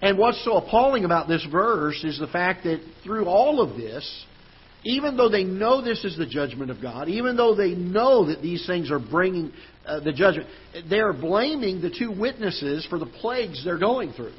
And 0.02 0.18
what's 0.18 0.44
so 0.44 0.58
appalling 0.58 1.06
about 1.06 1.28
this 1.28 1.46
verse 1.52 2.04
is 2.04 2.20
the 2.20 2.28
fact 2.28 2.64
that 2.64 2.82
through 3.04 3.26
all 3.26 3.62
of 3.62 3.78
this, 3.78 4.26
even 4.84 5.16
though 5.16 5.30
they 5.30 5.44
know 5.44 5.82
this 5.82 6.04
is 6.04 6.18
the 6.18 6.26
judgment 6.26 6.72
of 6.72 6.82
God, 6.82 7.08
even 7.08 7.38
though 7.38 7.56
they 7.56 7.76
know 7.76 8.26
that 8.28 8.42
these 8.42 8.66
things 8.66 8.90
are 8.90 9.00
bringing 9.00 9.52
uh, 9.86 10.00
the 10.00 10.12
judgment, 10.12 10.48
they're 10.90 11.14
blaming 11.14 11.82
the 11.82 11.92
two 11.92 12.12
witnesses 12.12 12.86
for 12.90 12.98
the 12.98 13.06
plagues 13.06 13.64
they're 13.64 13.80
going 13.80 14.14
through. 14.14 14.36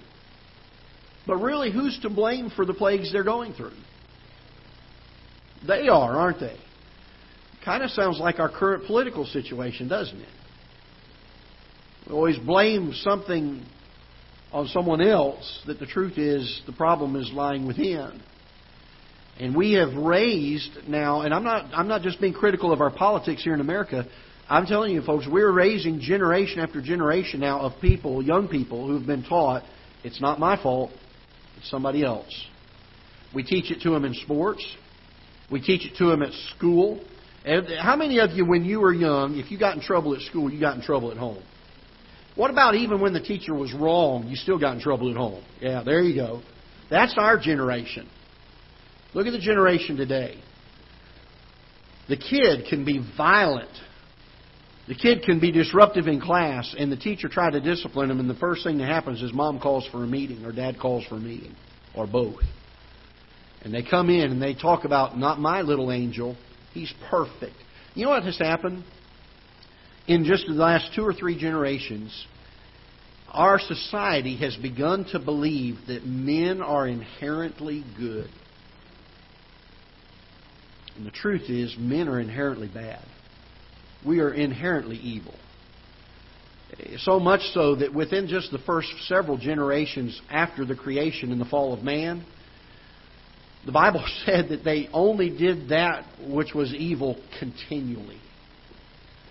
But 1.29 1.37
really, 1.37 1.73
who's 1.73 1.99
to 2.03 2.11
blame 2.11 2.51
for 2.57 2.65
the 2.65 2.75
plagues 2.75 3.13
they're 3.13 3.23
going 3.23 3.53
through? 3.53 3.77
They 5.67 5.89
are, 5.89 6.17
aren't 6.17 6.41
they? 6.41 6.57
Kind 7.65 7.85
of 7.85 7.91
sounds 7.91 8.19
like 8.19 8.41
our 8.41 8.51
current 8.51 8.87
political 8.87 9.27
situation, 9.27 9.87
doesn't 9.89 10.19
it? 10.21 10.29
We 12.09 12.15
always 12.15 12.39
blame 12.39 12.95
something 12.95 13.67
on 14.51 14.67
someone 14.69 15.03
else 15.03 15.63
that 15.67 15.79
the 15.79 15.85
truth 15.85 16.17
is 16.17 16.63
the 16.65 16.73
problem 16.73 17.17
is 17.17 17.31
lying 17.35 17.67
within. 17.67 18.23
And 19.39 19.55
we 19.55 19.75
have 19.75 19.95
raised 19.95 20.71
now, 20.89 21.21
and 21.21 21.35
I'm 21.35 21.45
not, 21.45 21.67
I'm 21.75 21.87
not 21.87 22.01
just 22.01 22.19
being 22.19 22.33
critical 22.33 22.73
of 22.73 22.81
our 22.81 22.91
politics 22.91 23.45
here 23.45 23.53
in 23.53 23.61
America. 23.61 24.07
I'm 24.49 24.65
telling 24.65 24.95
you, 24.95 25.03
folks, 25.03 25.27
we're 25.31 25.53
raising 25.53 26.01
generation 26.01 26.61
after 26.61 26.81
generation 26.81 27.41
now 27.41 27.61
of 27.61 27.79
people, 27.81 28.23
young 28.23 28.49
people, 28.49 28.87
who've 28.87 29.07
been 29.07 29.23
taught 29.25 29.65
it's 30.03 30.21
not 30.21 30.39
my 30.39 30.61
fault, 30.63 30.91
it's 31.59 31.69
somebody 31.69 32.05
else. 32.05 32.47
We 33.35 33.43
teach 33.43 33.71
it 33.71 33.83
to 33.83 33.91
them 33.91 34.05
in 34.05 34.15
sports. 34.15 34.65
We 35.51 35.61
teach 35.61 35.85
it 35.85 35.97
to 35.99 36.07
them 36.07 36.23
at 36.23 36.33
school. 36.57 37.05
How 37.45 37.97
many 37.97 38.21
of 38.21 38.31
you, 38.31 38.47
when 38.47 38.65
you 38.65 38.81
were 38.81 38.95
young, 38.95 39.37
if 39.37 39.51
you 39.51 39.59
got 39.59 39.77
in 39.77 39.83
trouble 39.83 40.15
at 40.15 40.23
school, 40.23 40.51
you 40.51 40.61
got 40.61 40.77
in 40.77 40.83
trouble 40.83 41.11
at 41.11 41.17
home? 41.19 41.43
What 42.39 42.53
about 42.53 42.77
even 42.77 43.01
when 43.01 43.13
the 43.13 43.21
teacher 43.21 43.53
was 43.53 43.75
wrong, 43.75 44.29
you 44.29 44.37
still 44.37 44.61
got 44.61 44.77
in 44.77 44.81
trouble 44.81 45.11
at 45.11 45.17
home? 45.17 45.43
Yeah, 45.61 45.83
there 45.83 46.01
you 46.01 46.15
go. 46.15 46.41
That's 46.89 47.17
our 47.19 47.37
generation. 47.37 48.09
Look 49.13 49.27
at 49.27 49.33
the 49.33 49.41
generation 49.41 49.97
today. 49.97 50.41
The 52.09 52.17
kid 52.17 52.67
can 52.71 52.85
be 52.85 53.05
violent. 53.17 53.73
The 54.87 54.95
kid 54.95 55.25
can 55.25 55.41
be 55.41 55.51
disruptive 55.51 56.07
in 56.07 56.21
class, 56.21 56.77
and 56.79 56.93
the 56.93 56.97
teacher 56.97 57.29
try 57.29 57.51
to 57.51 57.61
discipline 57.61 58.09
him, 58.09 58.21
and 58.21 58.31
the 58.31 58.37
first 58.37 58.63
thing 58.63 58.79
that 58.79 58.89
happens 58.89 59.21
is 59.21 59.33
mom 59.33 59.59
calls 59.59 59.85
for 59.91 60.05
a 60.05 60.07
meeting, 60.07 60.45
or 60.45 60.53
dad 60.53 60.79
calls 60.79 61.05
for 61.07 61.17
a 61.17 61.21
meeting, 61.21 61.57
or 61.97 62.07
both. 62.07 62.41
And 63.63 63.75
they 63.75 63.83
come 63.83 64.11
in 64.11 64.31
and 64.31 64.41
they 64.41 64.55
talk 64.55 64.85
about, 64.85 65.19
not 65.19 65.41
my 65.41 65.63
little 65.63 65.91
angel, 65.91 66.37
he's 66.73 66.95
perfect. 67.11 67.57
You 67.95 68.05
know 68.05 68.11
what 68.11 68.23
has 68.23 68.39
happened? 68.39 68.85
In 70.09 70.25
just 70.25 70.47
the 70.47 70.55
last 70.55 70.91
two 70.97 71.05
or 71.05 71.13
three 71.13 71.39
generations, 71.39 72.27
our 73.31 73.61
society 73.61 74.39
has 74.39 74.57
begun 74.57 75.05
to 75.13 75.19
believe 75.19 75.77
that 75.87 76.07
men 76.07 76.63
are 76.63 76.89
inherently 76.89 77.85
good. 77.99 78.31
And 80.97 81.07
the 81.07 81.11
truth 81.11 81.51
is, 81.51 81.77
men 81.79 82.09
are 82.09 82.19
inherently 82.19 82.69
bad. 82.73 83.05
We 84.05 84.21
are 84.21 84.33
inherently 84.33 84.97
evil. 84.97 85.35
So 86.99 87.21
much 87.21 87.43
so 87.53 87.77
that 87.77 87.93
within 87.93 88.29
just 88.29 88.51
the 88.51 88.59
first 88.59 88.89
several 89.09 89.37
generations 89.37 90.19
after 90.31 90.65
the 90.65 90.75
creation 90.75 91.33
and 91.33 91.41
the 91.41 91.45
fall 91.45 91.75
of 91.75 91.83
man, 91.83 92.25
the 93.67 93.73
Bible 93.73 94.05
said 94.25 94.49
that 94.51 94.65
they 94.65 94.89
only 94.93 95.29
did 95.29 95.69
that 95.69 96.07
which 96.27 96.55
was 96.55 96.73
evil 96.73 97.23
continually. 97.39 98.21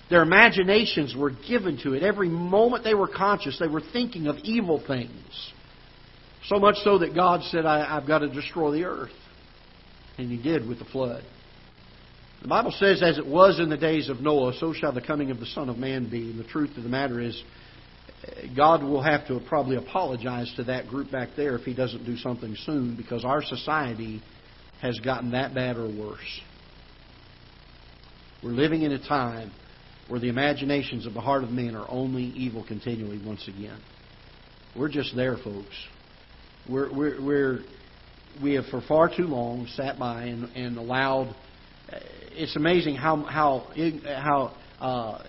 Their 0.09 0.23
imaginations 0.23 1.15
were 1.15 1.31
given 1.31 1.77
to 1.83 1.93
it. 1.93 2.03
Every 2.03 2.29
moment 2.29 2.83
they 2.83 2.93
were 2.93 3.09
conscious, 3.09 3.59
they 3.59 3.67
were 3.67 3.81
thinking 3.93 4.27
of 4.27 4.37
evil 4.43 4.81
things. 4.85 5.51
So 6.45 6.59
much 6.59 6.77
so 6.83 6.99
that 6.99 7.13
God 7.13 7.43
said, 7.43 7.65
I, 7.65 7.95
have 7.95 8.07
got 8.07 8.19
to 8.19 8.29
destroy 8.29 8.71
the 8.71 8.85
earth. 8.85 9.11
And 10.17 10.31
He 10.31 10.41
did 10.41 10.67
with 10.67 10.79
the 10.79 10.85
flood. 10.85 11.23
The 12.41 12.47
Bible 12.47 12.71
says, 12.71 13.01
as 13.03 13.17
it 13.17 13.25
was 13.25 13.59
in 13.59 13.69
the 13.69 13.77
days 13.77 14.09
of 14.09 14.21
Noah, 14.21 14.53
so 14.59 14.71
shall 14.71 14.93
the 14.93 15.01
coming 15.01 15.31
of 15.31 15.39
the 15.39 15.45
Son 15.47 15.69
of 15.69 15.77
Man 15.77 16.09
be. 16.09 16.31
And 16.31 16.39
the 16.39 16.47
truth 16.47 16.77
of 16.77 16.83
the 16.83 16.89
matter 16.89 17.19
is, 17.19 17.41
God 18.55 18.83
will 18.83 19.01
have 19.01 19.27
to 19.27 19.41
probably 19.49 19.75
apologize 19.75 20.51
to 20.55 20.63
that 20.65 20.87
group 20.87 21.11
back 21.11 21.29
there 21.35 21.55
if 21.55 21.63
He 21.63 21.73
doesn't 21.73 22.05
do 22.05 22.15
something 22.15 22.55
soon 22.65 22.95
because 22.95 23.25
our 23.25 23.43
society 23.43 24.21
has 24.81 24.99
gotten 24.99 25.31
that 25.31 25.53
bad 25.53 25.77
or 25.77 25.87
worse. 25.87 26.41
We're 28.43 28.51
living 28.51 28.83
in 28.83 28.91
a 28.91 28.99
time 28.99 29.51
where 30.07 30.19
the 30.19 30.29
imaginations 30.29 31.05
of 31.05 31.13
the 31.13 31.21
heart 31.21 31.43
of 31.43 31.49
men 31.49 31.75
are 31.75 31.85
only 31.89 32.23
evil 32.23 32.65
continually 32.65 33.21
once 33.25 33.47
again. 33.47 33.79
We're 34.75 34.89
just 34.89 35.15
there, 35.15 35.37
folks. 35.37 35.75
We're, 36.69 36.93
we're, 36.93 37.21
we're, 37.21 37.59
we 38.41 38.53
have 38.53 38.65
for 38.67 38.81
far 38.81 39.09
too 39.15 39.23
long 39.23 39.67
sat 39.67 39.97
by 39.97 40.23
and, 40.23 40.45
and 40.55 40.77
allowed. 40.77 41.35
It's 42.31 42.55
amazing 42.55 42.95
how 42.95 43.23
how 43.23 43.67
how 44.05 44.55
uh, 44.79 45.23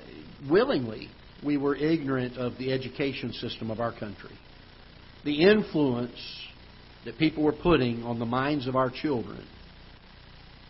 willingly 0.50 1.08
we 1.44 1.56
were 1.56 1.74
ignorant 1.74 2.36
of 2.36 2.58
the 2.58 2.72
education 2.72 3.32
system 3.32 3.70
of 3.70 3.80
our 3.80 3.92
country. 3.92 4.36
The 5.24 5.42
influence 5.42 6.18
that 7.04 7.16
people 7.18 7.44
were 7.44 7.52
putting 7.52 8.02
on 8.02 8.18
the 8.18 8.26
minds 8.26 8.66
of 8.66 8.76
our 8.76 8.90
children. 8.90 9.44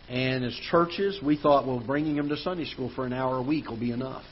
And 0.09 0.43
as 0.43 0.53
churches, 0.71 1.19
we 1.23 1.37
thought, 1.37 1.67
well, 1.67 1.79
bringing 1.79 2.15
them 2.15 2.29
to 2.29 2.37
Sunday 2.37 2.65
school 2.65 2.91
for 2.95 3.05
an 3.05 3.13
hour 3.13 3.37
a 3.37 3.43
week 3.43 3.69
will 3.69 3.79
be 3.79 3.91
enough. 3.91 4.23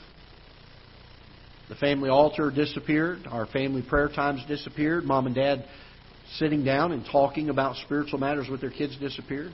The 1.68 1.76
family 1.76 2.08
altar 2.08 2.50
disappeared. 2.50 3.20
Our 3.30 3.46
family 3.46 3.82
prayer 3.82 4.08
times 4.08 4.42
disappeared. 4.48 5.04
Mom 5.04 5.26
and 5.26 5.34
dad 5.34 5.64
sitting 6.34 6.64
down 6.64 6.92
and 6.92 7.04
talking 7.10 7.48
about 7.48 7.76
spiritual 7.76 8.18
matters 8.18 8.48
with 8.48 8.60
their 8.60 8.70
kids 8.70 8.96
disappeared. 8.98 9.52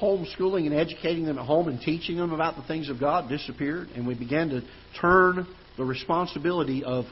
Homeschooling 0.00 0.66
and 0.66 0.74
educating 0.74 1.24
them 1.24 1.38
at 1.38 1.46
home 1.46 1.68
and 1.68 1.80
teaching 1.80 2.16
them 2.16 2.32
about 2.32 2.56
the 2.56 2.62
things 2.62 2.88
of 2.88 3.00
God 3.00 3.28
disappeared. 3.28 3.88
And 3.96 4.06
we 4.06 4.14
began 4.14 4.50
to 4.50 4.62
turn 5.00 5.46
the 5.76 5.84
responsibility 5.84 6.84
of 6.84 7.06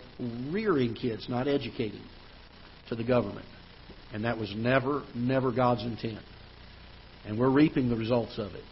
rearing 0.51 0.95
kids, 0.95 1.27
not 1.29 1.49
educating, 1.49 2.03
to 2.89 2.95
the 2.95 3.05
government. 3.05 3.47
And 4.13 4.25
that 4.25 4.39
was 4.39 4.53
never, 4.55 5.03
never 5.15 5.51
God's 5.51 5.83
intent. 5.83 6.23
And 7.27 7.39
we're 7.39 7.51
reaping 7.51 7.89
the 7.89 7.97
results 7.97 8.39
of 8.39 8.53
it. 8.55 8.65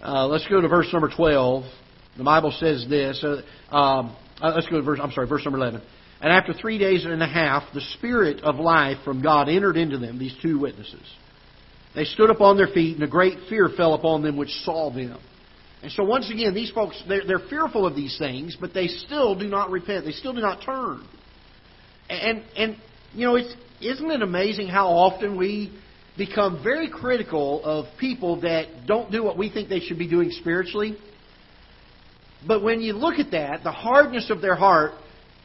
Uh, 0.00 0.26
let's 0.26 0.46
go 0.48 0.60
to 0.60 0.68
verse 0.68 0.88
number 0.92 1.10
12. 1.14 1.64
The 2.18 2.24
Bible 2.24 2.52
says 2.58 2.86
this. 2.88 3.24
Uh, 3.24 3.42
um, 3.74 4.16
uh, 4.40 4.52
let's 4.54 4.66
go 4.68 4.76
to 4.76 4.82
verse, 4.82 5.00
I'm 5.02 5.12
sorry, 5.12 5.26
verse 5.26 5.44
number 5.44 5.58
11. 5.58 5.82
And 6.20 6.32
after 6.32 6.52
three 6.52 6.78
days 6.78 7.04
and 7.04 7.22
a 7.22 7.26
half, 7.26 7.64
the 7.72 7.80
Spirit 7.80 8.42
of 8.42 8.56
life 8.56 8.98
from 9.04 9.22
God 9.22 9.48
entered 9.48 9.76
into 9.76 9.98
them, 9.98 10.18
these 10.18 10.34
two 10.42 10.58
witnesses. 10.58 11.02
They 11.94 12.04
stood 12.04 12.30
up 12.30 12.40
on 12.40 12.56
their 12.56 12.66
feet, 12.66 12.94
and 12.94 13.04
a 13.04 13.08
great 13.08 13.38
fear 13.48 13.68
fell 13.76 13.94
upon 13.94 14.22
them 14.22 14.36
which 14.36 14.50
saw 14.64 14.90
them. 14.90 15.18
And 15.82 15.92
so 15.92 16.02
once 16.02 16.30
again, 16.30 16.54
these 16.54 16.70
folks, 16.70 17.02
they're, 17.06 17.26
they're 17.26 17.46
fearful 17.50 17.86
of 17.86 17.94
these 17.94 18.16
things, 18.18 18.56
but 18.58 18.72
they 18.72 18.88
still 18.88 19.38
do 19.38 19.48
not 19.48 19.70
repent. 19.70 20.04
They 20.06 20.12
still 20.12 20.32
do 20.32 20.40
not 20.40 20.62
turn. 20.64 21.06
And, 22.08 22.42
and 22.56 22.76
you 23.12 23.26
know, 23.26 23.36
it's, 23.36 23.54
isn't 23.80 24.10
it 24.10 24.22
amazing 24.22 24.68
how 24.68 24.88
often 24.88 25.36
we 25.36 25.78
become 26.16 26.62
very 26.62 26.88
critical 26.88 27.62
of 27.64 27.86
people 27.98 28.40
that 28.42 28.86
don't 28.86 29.10
do 29.10 29.22
what 29.22 29.36
we 29.36 29.50
think 29.50 29.68
they 29.68 29.80
should 29.80 29.98
be 29.98 30.08
doing 30.08 30.30
spiritually? 30.30 30.96
But 32.46 32.62
when 32.62 32.80
you 32.80 32.92
look 32.92 33.18
at 33.18 33.30
that, 33.32 33.64
the 33.64 33.72
hardness 33.72 34.30
of 34.30 34.40
their 34.40 34.54
heart, 34.54 34.92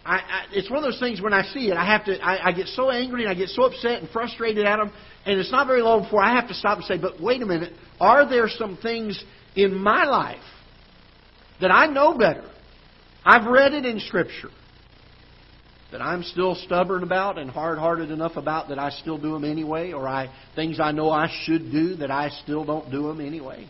I, 0.05 0.15
I, 0.15 0.45
it's 0.51 0.69
one 0.69 0.79
of 0.79 0.84
those 0.84 0.99
things 0.99 1.21
when 1.21 1.34
I 1.34 1.43
see 1.43 1.69
it, 1.69 1.77
I 1.77 1.86
have 1.86 2.05
to, 2.05 2.19
I, 2.19 2.49
I 2.49 2.51
get 2.51 2.67
so 2.67 2.89
angry 2.89 3.23
and 3.23 3.32
I 3.32 3.36
get 3.36 3.49
so 3.49 3.63
upset 3.63 4.01
and 4.01 4.10
frustrated 4.10 4.65
at 4.65 4.77
them, 4.77 4.91
and 5.25 5.39
it's 5.39 5.51
not 5.51 5.67
very 5.67 5.82
long 5.82 6.03
before 6.03 6.21
I 6.21 6.36
have 6.36 6.47
to 6.49 6.53
stop 6.53 6.77
and 6.77 6.86
say, 6.86 6.97
but 6.97 7.21
wait 7.21 7.41
a 7.41 7.45
minute, 7.45 7.73
are 7.99 8.27
there 8.27 8.47
some 8.47 8.77
things 8.82 9.23
in 9.55 9.75
my 9.75 10.05
life 10.05 10.43
that 11.62 11.71
I 11.71 11.88
know 11.88 12.17
better. 12.17 12.49
I've 13.25 13.45
read 13.49 13.73
it 13.73 13.86
in 13.86 13.99
Scripture. 13.99 14.49
That 15.91 16.02
I'm 16.02 16.21
still 16.21 16.54
stubborn 16.54 17.02
about 17.02 17.39
and 17.39 17.49
hard 17.49 17.80
hearted 17.80 18.12
enough 18.12 18.36
about 18.36 18.69
that 18.69 18.78
I 18.78 18.91
still 18.91 19.17
do 19.17 19.34
them 19.34 19.43
anyway, 19.43 19.91
or 19.91 20.08
I 20.08 20.30
things 20.56 20.80
I 20.80 20.91
know 20.91 21.10
I 21.10 21.30
should 21.45 21.71
do 21.71 21.95
that 21.95 22.12
I 22.12 22.30
still 22.43 22.63
don't 22.63 22.91
do 22.91 23.08
them 23.08 23.19
anyway. 23.21 23.67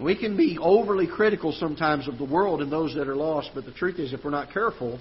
We 0.00 0.16
can 0.16 0.36
be 0.36 0.58
overly 0.58 1.06
critical 1.06 1.52
sometimes 1.52 2.08
of 2.08 2.16
the 2.16 2.24
world 2.24 2.62
and 2.62 2.72
those 2.72 2.94
that 2.94 3.06
are 3.08 3.16
lost, 3.16 3.50
but 3.54 3.66
the 3.66 3.72
truth 3.72 3.98
is, 3.98 4.14
if 4.14 4.24
we're 4.24 4.30
not 4.30 4.50
careful, 4.50 4.98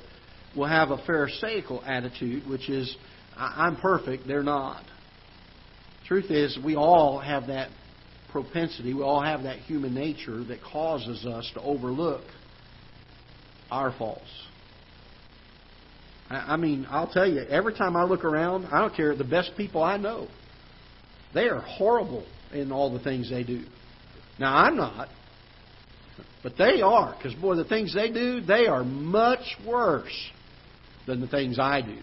we'll 0.56 0.68
have 0.68 0.92
a 0.92 0.98
Pharisaical 0.98 1.82
attitude, 1.86 2.46
which 2.50 2.70
is, 2.70 2.98
I'm 3.38 3.78
perfect, 3.78 4.28
they're 4.28 4.44
not. 4.44 4.84
Truth 6.06 6.32
is, 6.32 6.60
we 6.64 6.76
all 6.76 7.20
have 7.20 7.48
that 7.48 7.70
propensity, 8.30 8.94
we 8.94 9.02
all 9.02 9.22
have 9.22 9.44
that 9.44 9.60
human 9.60 9.94
nature 9.94 10.44
that 10.44 10.62
causes 10.62 11.26
us 11.26 11.50
to 11.54 11.62
overlook 11.62 12.26
our 13.72 13.96
faults. 13.98 14.30
I 16.30 16.58
mean, 16.58 16.86
I'll 16.90 17.12
tell 17.12 17.28
you, 17.28 17.42
every 17.42 17.74
time 17.74 17.96
I 17.96 18.04
look 18.04 18.24
around, 18.24 18.68
I 18.68 18.80
don't 18.80 18.96
care, 18.96 19.16
the 19.16 19.24
best 19.24 19.52
people 19.58 19.82
I 19.82 19.98
know, 19.98 20.28
they 21.34 21.50
are 21.50 21.60
horrible 21.60 22.26
in 22.54 22.72
all 22.72 22.94
the 22.94 23.04
things 23.04 23.30
they 23.30 23.44
do. 23.44 23.64
Now, 24.38 24.56
I'm 24.56 24.78
not, 24.78 25.10
but 26.44 26.54
they 26.58 26.82
are, 26.82 27.16
because, 27.18 27.34
boy, 27.40 27.56
the 27.56 27.66
things 27.66 27.94
they 27.94 28.12
do, 28.12 28.42
they 28.42 28.68
are 28.68 28.84
much 28.84 29.58
worse 29.68 30.30
than 31.08 31.20
the 31.20 31.28
things 31.28 31.58
I 31.60 31.82
do. 31.82 31.98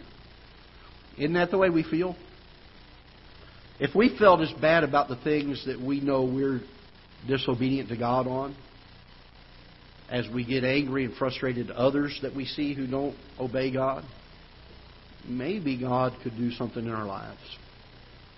Isn't 1.19 1.35
that 1.35 1.51
the 1.51 1.59
way 1.59 1.71
we 1.71 1.83
feel? 1.83 2.17
If 3.79 3.95
we 3.95 4.17
felt 4.19 4.41
as 4.41 4.53
bad 4.61 4.85
about 4.85 5.09
the 5.09 5.17
things 5.17 5.65
that 5.67 5.81
we 5.81 6.01
know 6.01 6.25
we're 6.25 6.61
disobedient 7.29 7.89
to 7.91 7.97
God 7.97 8.27
on, 8.27 8.57
as 10.11 10.27
we 10.33 10.45
get 10.45 10.65
angry 10.65 11.05
and 11.05 11.15
frustrated 11.15 11.71
at 11.71 11.77
others 11.77 12.19
that 12.23 12.35
we 12.35 12.45
see 12.45 12.75
who 12.75 12.87
don't 12.87 13.17
obey 13.39 13.73
God, 13.73 14.05
maybe 15.27 15.79
God 15.79 16.13
could 16.23 16.37
do 16.37 16.51
something 16.53 16.85
in 16.85 16.93
our 16.93 17.07
lives 17.07 17.41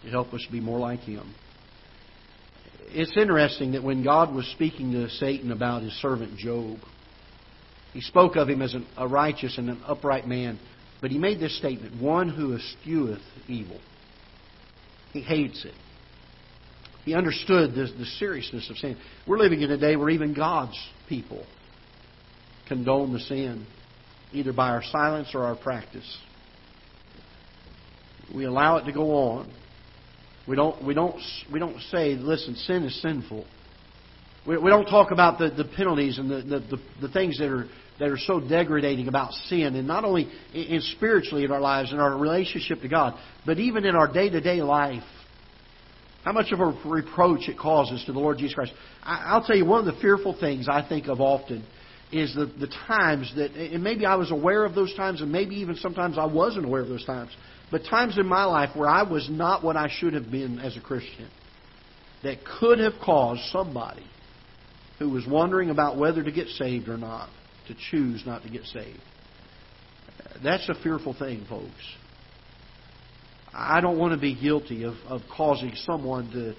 to 0.03 0.11
help 0.11 0.33
us 0.33 0.47
be 0.51 0.61
more 0.61 0.79
like 0.79 1.01
Him. 1.01 1.35
It's 2.91 3.17
interesting 3.17 3.73
that 3.73 3.83
when 3.83 4.03
God 4.03 4.35
was 4.35 4.47
speaking 4.53 4.93
to 4.93 5.11
Satan 5.11 5.53
about 5.53 5.83
his 5.83 5.93
servant 6.01 6.39
Job, 6.39 6.79
he 7.93 8.01
spoke 8.01 8.37
of 8.37 8.49
him 8.49 8.63
as 8.63 8.73
an, 8.75 8.87
a 8.97 9.07
righteous 9.07 9.59
and 9.59 9.69
an 9.69 9.83
upright 9.87 10.27
man, 10.27 10.59
but 11.03 11.11
he 11.11 11.19
made 11.19 11.39
this 11.39 11.57
statement 11.59 12.01
one 12.01 12.31
who 12.31 12.57
escheweth 12.57 13.21
evil. 13.47 13.79
He 15.13 15.21
hates 15.21 15.65
it. 15.67 15.75
He 17.05 17.15
understood 17.15 17.73
the, 17.73 17.93
the 17.99 18.07
seriousness 18.19 18.69
of 18.71 18.77
sin. 18.79 18.97
We're 19.27 19.39
living 19.39 19.61
in 19.61 19.71
a 19.71 19.79
day 19.79 19.97
where 19.97 20.11
even 20.11 20.35
God's 20.35 20.79
people 21.09 21.45
condone 22.69 23.13
the 23.13 23.21
sin, 23.21 23.67
either 24.33 24.53
by 24.53 24.69
our 24.69 24.83
silence 24.83 25.29
or 25.35 25.45
our 25.45 25.57
practice. 25.57 26.19
We 28.35 28.45
allow 28.45 28.77
it 28.77 28.85
to 28.85 28.93
go 28.93 29.15
on. 29.15 29.53
We 30.47 30.57
don't, 30.57 30.85
we 30.85 30.95
don't, 30.95 31.21
we 31.53 31.59
don't 31.59 31.81
say, 31.91 32.15
listen, 32.15 32.55
sin 32.55 32.85
is 32.85 33.01
sinful. 33.03 33.45
We, 34.47 34.57
don't 34.71 34.87
talk 34.87 35.11
about 35.11 35.39
the, 35.39 35.51
the 35.51 35.69
penalties 35.77 36.19
and 36.19 36.31
the, 36.31 36.37
the, 36.37 36.61
the, 36.61 36.83
the 37.03 37.09
things 37.13 37.39
that 37.39 37.51
are, 37.51 37.69
that 37.99 38.09
are 38.09 38.19
so 38.19 38.41
degrading 38.41 39.07
about 39.07 39.33
sin, 39.33 39.75
and 39.77 39.87
not 39.87 40.05
only 40.05 40.27
in, 40.55 40.63
in 40.63 40.81
spiritually 40.97 41.45
in 41.45 41.53
our 41.53 41.61
lives, 41.61 41.93
in 41.93 41.99
our 41.99 42.17
relationship 42.17 42.81
to 42.81 42.89
God, 42.89 43.19
but 43.45 43.59
even 43.59 43.85
in 43.85 43.95
our 43.95 44.11
day 44.11 44.31
to 44.31 44.41
day 44.41 44.63
life. 44.63 45.03
How 46.25 46.33
much 46.33 46.51
of 46.53 46.61
a 46.61 46.79
reproach 46.85 47.49
it 47.49 47.59
causes 47.59 48.03
to 48.07 48.13
the 48.13 48.19
Lord 48.19 48.39
Jesus 48.39 48.55
Christ. 48.55 48.73
I, 49.03 49.25
I'll 49.27 49.45
tell 49.45 49.57
you, 49.57 49.67
one 49.67 49.87
of 49.87 49.95
the 49.95 50.01
fearful 50.01 50.37
things 50.39 50.67
I 50.67 50.87
think 50.87 51.09
of 51.09 51.21
often 51.21 51.65
is 52.11 52.35
the, 52.35 52.47
the 52.47 52.69
times 52.87 53.33
that, 53.37 53.53
and 53.53 53.83
maybe 53.83 54.07
I 54.07 54.15
was 54.15 54.31
aware 54.31 54.65
of 54.65 54.75
those 54.75 54.95
times, 54.95 55.21
and 55.21 55.31
maybe 55.31 55.57
even 55.57 55.77
sometimes 55.77 56.17
I 56.17 56.27
wasn't 56.27 56.65
aware 56.65 56.81
of 56.81 56.89
those 56.89 57.05
times, 57.05 57.31
but 57.71 57.85
times 57.85 58.19
in 58.19 58.27
my 58.27 58.45
life 58.45 58.71
where 58.75 58.89
I 58.89 59.03
was 59.03 59.29
not 59.31 59.63
what 59.63 59.77
I 59.77 59.89
should 59.91 60.15
have 60.15 60.31
been 60.31 60.59
as 60.59 60.77
a 60.77 60.81
Christian 60.81 61.29
that 62.23 62.39
could 62.61 62.79
have 62.79 62.95
caused 63.05 63.43
somebody 63.53 64.07
who 64.99 65.11
was 65.11 65.27
wondering 65.27 65.71
about 65.71 65.99
whether 65.99 66.23
to 66.23 66.33
get 66.33 66.49
saved 66.49 66.89
or 66.89 66.97
not 66.97 67.29
to 67.69 67.75
choose 67.91 68.23
not 68.27 68.43
to 68.43 68.49
get 68.49 68.65
saved. 68.65 69.01
That's 70.43 70.69
a 70.69 70.75
fearful 70.83 71.15
thing, 71.15 71.45
folks. 71.49 71.73
I 73.53 73.81
don't 73.81 73.99
want 73.99 74.13
to 74.15 74.21
be 74.21 74.35
guilty 74.35 74.85
of, 74.85 74.95
of 75.07 75.23
causing 75.35 75.73
someone 75.75 76.31
to 76.33 76.55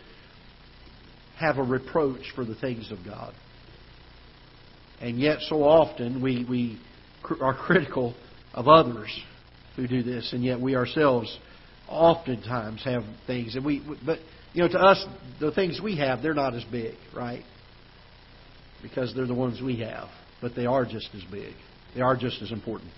have 1.37 1.57
a 1.57 1.63
reproach 1.63 2.31
for 2.35 2.45
the 2.45 2.55
things 2.55 2.91
of 2.91 2.99
God. 3.05 3.33
And 5.01 5.19
yet, 5.19 5.39
so 5.41 5.63
often, 5.63 6.21
we, 6.21 6.45
we 6.49 6.79
are 7.41 7.53
critical 7.53 8.15
of 8.53 8.67
others 8.67 9.09
who 9.75 9.87
do 9.87 10.03
this, 10.03 10.33
and 10.33 10.43
yet 10.43 10.59
we 10.59 10.75
ourselves 10.75 11.37
oftentimes 11.87 12.83
have 12.83 13.03
things. 13.25 13.55
And 13.55 13.65
we, 13.65 13.81
but 14.05 14.19
you 14.53 14.63
know, 14.63 14.69
to 14.69 14.79
us, 14.79 15.05
the 15.39 15.51
things 15.51 15.79
we 15.81 15.97
have, 15.97 16.21
they're 16.21 16.33
not 16.33 16.53
as 16.53 16.63
big, 16.65 16.95
right? 17.15 17.43
Because 18.81 19.13
they're 19.15 19.27
the 19.27 19.33
ones 19.33 19.61
we 19.61 19.79
have, 19.79 20.09
but 20.41 20.55
they 20.55 20.65
are 20.65 20.85
just 20.85 21.09
as 21.15 21.23
big. 21.31 21.53
They 21.95 22.01
are 22.01 22.15
just 22.15 22.41
as 22.41 22.51
important. 22.51 22.91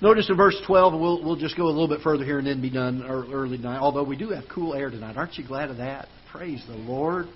Notice 0.00 0.28
in 0.28 0.36
verse 0.36 0.60
12, 0.66 1.00
we'll, 1.00 1.24
we'll 1.24 1.36
just 1.36 1.56
go 1.56 1.64
a 1.64 1.66
little 1.66 1.86
bit 1.86 2.00
further 2.00 2.24
here 2.24 2.38
and 2.38 2.46
then 2.46 2.60
be 2.60 2.70
done 2.70 3.04
early 3.04 3.56
tonight. 3.56 3.78
Although 3.78 4.02
we 4.02 4.16
do 4.16 4.30
have 4.30 4.44
cool 4.52 4.74
air 4.74 4.90
tonight. 4.90 5.16
Aren't 5.16 5.38
you 5.38 5.46
glad 5.46 5.70
of 5.70 5.76
that? 5.76 6.08
Praise 6.32 6.62
the 6.66 6.74
Lord. 6.74 7.26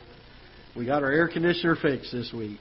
We 0.76 0.84
got 0.84 1.04
our 1.04 1.12
air 1.12 1.28
conditioner 1.28 1.76
fixed 1.76 2.10
this 2.10 2.32
week. 2.36 2.58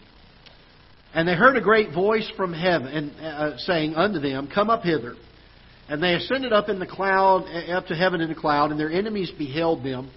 And 1.16 1.26
they 1.26 1.34
heard 1.34 1.56
a 1.56 1.62
great 1.62 1.94
voice 1.94 2.30
from 2.36 2.52
heaven 2.52 3.12
uh, 3.12 3.58
saying 3.60 3.96
unto 3.96 4.20
them, 4.20 4.50
Come 4.54 4.70
up 4.70 4.84
hither. 4.84 5.16
And 5.88 6.04
they 6.04 6.14
ascended 6.14 6.52
up 6.52 6.68
in 6.68 6.78
the 6.78 6.86
cloud, 6.86 7.46
uh, 7.48 7.78
up 7.78 7.88
to 7.88 7.96
heaven 7.96 8.20
in 8.20 8.28
the 8.28 8.36
cloud, 8.36 8.72
and 8.72 8.80
their 8.80 8.92
enemies 8.92 9.32
beheld 9.38 9.82
them. 9.82 10.12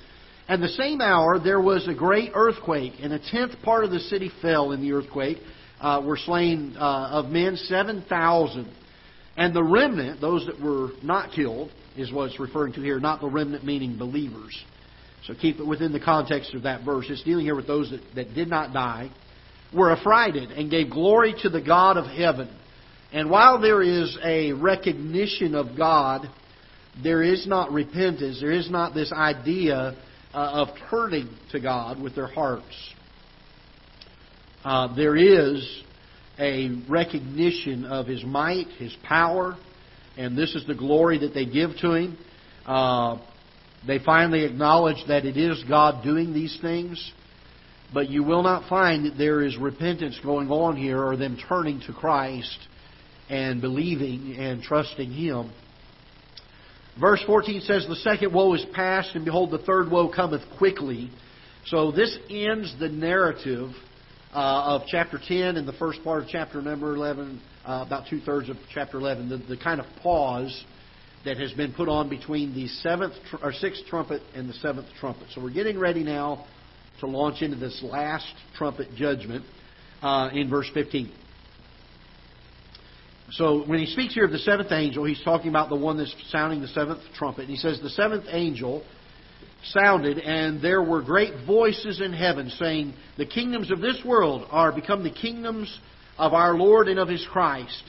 And 0.49 0.61
the 0.61 0.69
same 0.71 1.01
hour 1.01 1.39
there 1.39 1.61
was 1.61 1.87
a 1.87 1.95
great 1.95 2.33
earthquake, 2.35 2.95
and 3.01 3.13
a 3.13 3.21
tenth 3.31 3.53
part 3.63 3.85
of 3.85 3.93
the 3.93 4.01
city 4.01 4.29
fell 4.43 4.73
in 4.73 4.81
the 4.81 4.93
earthquake. 4.93 5.39
Uh, 5.81 6.03
were 6.05 6.17
slain 6.17 6.75
uh, 6.77 7.11
of 7.13 7.27
men 7.27 7.55
seven 7.55 8.05
thousand, 8.09 8.69
and 9.37 9.55
the 9.55 9.63
remnant, 9.63 10.21
those 10.21 10.45
that 10.47 10.61
were 10.61 10.89
not 11.05 11.31
killed, 11.31 11.71
is 11.97 12.13
what 12.13 12.31
it's 12.31 12.41
referring 12.41 12.73
to 12.73 12.81
here. 12.81 12.99
Not 12.99 13.21
the 13.21 13.29
remnant 13.29 13.65
meaning 13.65 13.97
believers. 13.97 14.61
So 15.29 15.35
keep 15.41 15.61
it 15.61 15.65
within 15.65 15.93
the 15.93 16.01
context 16.01 16.55
of 16.55 16.65
that 16.65 16.85
verse. 16.85 17.07
It's 17.09 17.23
dealing 17.23 17.45
here 17.45 17.55
with 17.55 17.69
those 17.69 17.89
that, 17.93 18.01
that 18.17 18.35
did 18.35 18.49
not 18.49 18.73
die 18.73 19.13
were 19.75 19.91
affrighted 19.93 20.51
and 20.51 20.71
gave 20.71 20.91
glory 20.91 21.35
to 21.43 21.49
the 21.49 21.61
God 21.61 21.97
of 21.97 22.07
heaven. 22.07 22.49
And 23.13 23.31
while 23.31 23.61
there 23.61 23.83
is 23.83 24.17
a 24.23 24.53
recognition 24.53 25.55
of 25.55 25.77
God, 25.77 26.29
there 27.03 27.23
is 27.23 27.47
not 27.47 27.73
repentance. 27.73 28.41
There 28.41 28.53
is 28.53 28.71
not 28.71 28.95
this 28.95 29.13
idea 29.13 29.97
uh, 30.35 30.37
of 30.37 30.69
turning 30.91 31.29
to 31.53 31.61
God 31.61 32.01
with 32.01 32.15
their 32.15 32.27
hearts. 32.27 32.95
Uh, 34.65 34.95
there 34.95 35.17
is 35.17 35.83
a 36.39 36.71
recognition 36.89 37.85
of 37.85 38.07
His 38.07 38.25
might, 38.25 38.67
His 38.79 38.95
power, 39.05 39.57
and 40.17 40.37
this 40.37 40.55
is 40.55 40.67
the 40.67 40.75
glory 40.75 41.19
that 41.21 41.33
they 41.33 41.47
give 41.47 41.71
to 41.81 41.95
Him. 41.95 42.19
Uh, 42.67 43.19
they 43.87 43.99
finally 44.01 44.45
acknowledge 44.45 45.03
that 45.07 45.25
it 45.25 45.37
is 45.37 45.63
God 45.69 46.03
doing 46.05 46.35
these 46.35 46.59
things. 46.61 47.13
But 47.93 48.11
you 48.11 48.23
will 48.23 48.43
not 48.43 48.69
find 48.69 49.07
that 49.07 49.17
there 49.17 49.43
is 49.43 49.57
repentance 49.57 50.19
going 50.23 50.51
on 50.51 50.77
here 50.77 51.03
or 51.03 51.17
them 51.17 51.39
turning 51.49 51.81
to 51.87 51.93
Christ 51.93 52.59
and 53.31 53.61
believing 53.61 54.37
and 54.37 54.63
trusting 54.63 55.11
Him. 55.11 55.53
Verse 57.01 57.23
14 57.27 57.61
says, 57.63 57.87
The 57.89 57.97
second 57.97 58.33
woe 58.33 58.55
is 58.55 58.65
past, 58.75 59.15
and 59.15 59.25
behold, 59.25 59.51
the 59.51 59.59
third 59.59 59.91
woe 59.91 60.09
cometh 60.09 60.43
quickly. 60.59 61.11
So 61.67 61.93
this 61.93 62.17
ends 62.29 62.75
the 62.79 62.89
narrative 62.89 63.71
uh, 64.35 64.77
of 64.77 64.83
chapter 64.87 65.19
10 65.27 65.57
and 65.57 65.67
the 65.67 65.73
first 65.75 66.03
part 66.03 66.23
of 66.23 66.29
chapter 66.29 66.61
number 66.61 66.95
11, 66.95 67.41
uh, 67.65 67.85
about 67.87 68.09
two 68.09 68.21
thirds 68.21 68.49
of 68.49 68.57
chapter 68.73 68.99
11, 68.99 69.29
the, 69.29 69.39
the, 69.39 69.57
kind 69.57 69.81
of 69.81 69.87
pause 70.03 70.65
that 71.25 71.39
has 71.39 71.53
been 71.53 71.73
put 71.73 71.89
on 71.89 72.09
between 72.09 72.55
the 72.55 72.69
seventh 72.69 73.15
or 73.43 73.53
sixth 73.53 73.83
trumpet 73.87 74.23
and 74.35 74.49
the 74.49 74.55
seventh 74.55 74.87
trumpet. 75.01 75.29
So 75.35 75.43
we're 75.43 75.51
getting 75.51 75.79
ready 75.79 76.03
now 76.03 76.47
to 77.01 77.07
launch 77.07 77.43
into 77.43 77.57
this 77.57 77.83
last 77.83 78.33
trumpet 78.57 78.95
judgment 78.95 79.45
uh, 80.03 80.31
in 80.33 80.49
verse 80.49 80.69
15. 80.75 81.13
So 83.33 83.65
when 83.67 83.79
he 83.79 83.87
speaks 83.87 84.15
here 84.15 84.25
of 84.25 84.31
the 84.31 84.39
seventh 84.39 84.73
angel, 84.73 85.05
he's 85.05 85.23
talking 85.23 85.49
about 85.51 85.69
the 85.69 85.77
one 85.77 85.99
that's 85.99 86.15
sounding 86.31 86.61
the 86.61 86.69
seventh 86.69 87.01
trumpet. 87.15 87.43
And 87.43 87.51
he 87.51 87.57
says, 87.57 87.79
The 87.83 87.91
seventh 87.91 88.25
angel 88.31 88.83
sounded, 89.65 90.19
and 90.19 90.63
there 90.63 90.83
were 90.83 91.03
great 91.03 91.47
voices 91.47 92.01
in 92.01 92.13
heaven 92.13 92.49
saying, 92.51 92.95
The 93.19 93.27
kingdoms 93.27 93.71
of 93.71 93.81
this 93.81 94.01
world 94.05 94.47
are 94.51 94.73
become 94.73 95.03
the 95.03 95.11
kingdoms 95.11 95.79
of 96.17 96.33
our 96.33 96.55
Lord 96.55 96.89
and 96.89 96.99
of 96.99 97.09
his 97.09 97.27
Christ, 97.31 97.83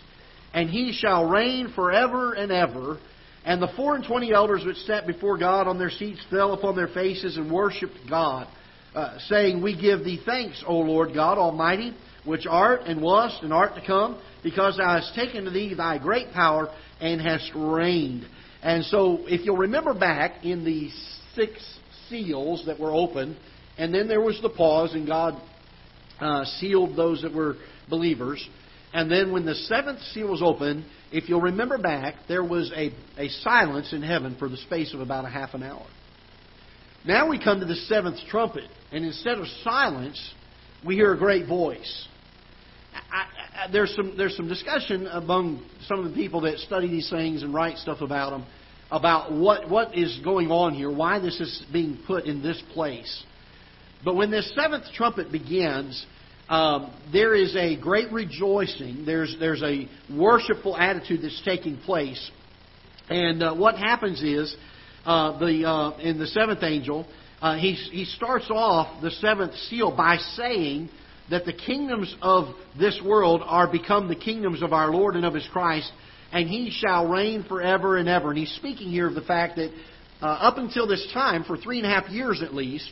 and 0.53 0.69
he 0.69 0.91
shall 0.91 1.29
reign 1.29 1.71
forever 1.73 2.33
and 2.33 2.51
ever. 2.51 2.99
And 3.45 3.61
the 3.61 3.71
four 3.77 3.95
and 3.95 4.05
twenty 4.05 4.33
elders 4.33 4.65
which 4.65 4.77
sat 4.77 5.07
before 5.07 5.37
God 5.37 5.67
on 5.67 5.79
their 5.79 5.89
seats 5.89 6.19
fell 6.29 6.53
upon 6.53 6.75
their 6.75 6.89
faces 6.89 7.37
and 7.37 7.49
worshipped 7.49 7.97
God 8.09 8.47
uh, 8.95 9.17
saying, 9.27 9.61
We 9.61 9.79
give 9.79 10.03
thee 10.03 10.21
thanks, 10.25 10.63
O 10.65 10.75
Lord 10.77 11.13
God 11.13 11.37
Almighty, 11.37 11.95
which 12.25 12.45
art 12.47 12.81
and 12.81 13.01
wast 13.01 13.43
and 13.43 13.53
art 13.53 13.75
to 13.75 13.85
come, 13.85 14.21
because 14.43 14.77
thou 14.77 14.99
hast 14.99 15.15
taken 15.15 15.45
to 15.45 15.51
thee 15.51 15.73
thy 15.73 15.97
great 15.97 16.31
power 16.31 16.73
and 16.99 17.21
hast 17.21 17.51
reigned. 17.55 18.25
And 18.61 18.83
so, 18.85 19.25
if 19.27 19.45
you'll 19.45 19.57
remember 19.57 19.93
back 19.93 20.43
in 20.43 20.65
the 20.65 20.89
six 21.35 21.79
seals 22.09 22.65
that 22.65 22.79
were 22.79 22.93
opened, 22.93 23.37
and 23.77 23.93
then 23.93 24.07
there 24.07 24.21
was 24.21 24.39
the 24.41 24.49
pause, 24.49 24.93
and 24.93 25.07
God 25.07 25.41
uh, 26.19 26.43
sealed 26.59 26.97
those 26.97 27.21
that 27.21 27.33
were 27.33 27.55
believers. 27.89 28.45
And 28.93 29.09
then 29.09 29.31
when 29.31 29.45
the 29.45 29.55
seventh 29.55 30.01
seal 30.13 30.29
was 30.29 30.41
opened, 30.41 30.83
if 31.11 31.29
you'll 31.29 31.41
remember 31.41 31.77
back, 31.77 32.15
there 32.27 32.43
was 32.43 32.71
a, 32.75 32.91
a 33.17 33.29
silence 33.29 33.93
in 33.93 34.01
heaven 34.01 34.35
for 34.37 34.49
the 34.49 34.57
space 34.57 34.93
of 34.93 34.99
about 34.99 35.25
a 35.25 35.29
half 35.29 35.53
an 35.53 35.63
hour. 35.63 35.85
Now 37.05 37.29
we 37.29 37.41
come 37.41 37.59
to 37.59 37.65
the 37.65 37.75
seventh 37.75 38.17
trumpet, 38.29 38.69
and 38.91 39.05
instead 39.05 39.37
of 39.37 39.47
silence, 39.63 40.33
we 40.85 40.95
hear 40.95 41.13
a 41.13 41.17
great 41.17 41.47
voice. 41.47 42.07
I, 42.93 43.65
uh, 43.65 43.71
there's 43.71 43.93
some 43.95 44.15
there's 44.17 44.35
some 44.35 44.47
discussion 44.47 45.07
among 45.07 45.63
some 45.87 45.99
of 45.99 46.05
the 46.05 46.15
people 46.15 46.41
that 46.41 46.57
study 46.59 46.87
these 46.87 47.09
things 47.09 47.43
and 47.43 47.53
write 47.53 47.77
stuff 47.77 48.01
about 48.01 48.31
them 48.31 48.45
about 48.91 49.31
what 49.31 49.69
what 49.69 49.97
is 49.97 50.19
going 50.23 50.49
on 50.49 50.73
here, 50.73 50.91
why 50.91 51.19
this 51.19 51.39
is 51.39 51.63
being 51.71 51.99
put 52.07 52.25
in 52.25 52.41
this 52.41 52.61
place. 52.73 53.23
But 54.03 54.15
when 54.15 54.31
this 54.31 54.51
seventh 54.55 54.85
trumpet 54.93 55.31
begins, 55.31 56.05
um, 56.47 56.91
there 57.11 57.35
is 57.35 57.55
a 57.55 57.75
great 57.79 58.11
rejoicing. 58.11 59.05
There's 59.05 59.35
there's 59.39 59.61
a 59.61 59.87
worshipful 60.11 60.75
attitude 60.75 61.21
that's 61.21 61.41
taking 61.45 61.77
place, 61.77 62.31
and 63.09 63.43
uh, 63.43 63.53
what 63.53 63.75
happens 63.75 64.23
is 64.23 64.55
uh, 65.05 65.37
the 65.37 65.67
uh, 65.67 65.97
in 65.99 66.17
the 66.17 66.27
seventh 66.27 66.63
angel 66.63 67.05
uh, 67.41 67.55
he 67.55 67.73
he 67.73 68.05
starts 68.05 68.49
off 68.49 69.01
the 69.01 69.11
seventh 69.11 69.55
seal 69.69 69.95
by 69.95 70.17
saying 70.17 70.89
that 71.29 71.45
the 71.45 71.53
kingdoms 71.53 72.13
of 72.21 72.55
this 72.77 72.99
world 73.03 73.41
are 73.45 73.71
become 73.71 74.07
the 74.07 74.15
kingdoms 74.15 74.61
of 74.61 74.73
our 74.73 74.91
Lord 74.91 75.15
and 75.15 75.25
of 75.25 75.33
His 75.33 75.47
Christ, 75.51 75.91
and 76.31 76.49
He 76.49 76.69
shall 76.71 77.07
reign 77.07 77.43
forever 77.43 77.97
and 77.97 78.09
ever. 78.09 78.29
And 78.29 78.37
he's 78.37 78.53
speaking 78.55 78.89
here 78.89 79.07
of 79.07 79.15
the 79.15 79.21
fact 79.21 79.55
that 79.55 79.71
uh, 80.21 80.25
up 80.25 80.57
until 80.57 80.87
this 80.87 81.07
time, 81.13 81.43
for 81.43 81.55
three 81.55 81.77
and 81.77 81.85
a 81.85 81.89
half 81.89 82.09
years 82.09 82.41
at 82.43 82.53
least, 82.53 82.91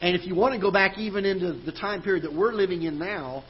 and 0.00 0.16
if 0.16 0.26
you 0.26 0.34
want 0.34 0.54
to 0.54 0.60
go 0.60 0.72
back 0.72 0.98
even 0.98 1.24
into 1.24 1.52
the 1.52 1.72
time 1.72 2.02
period 2.02 2.24
that 2.24 2.34
we're 2.34 2.52
living 2.52 2.82
in 2.82 2.98
now, 2.98 3.44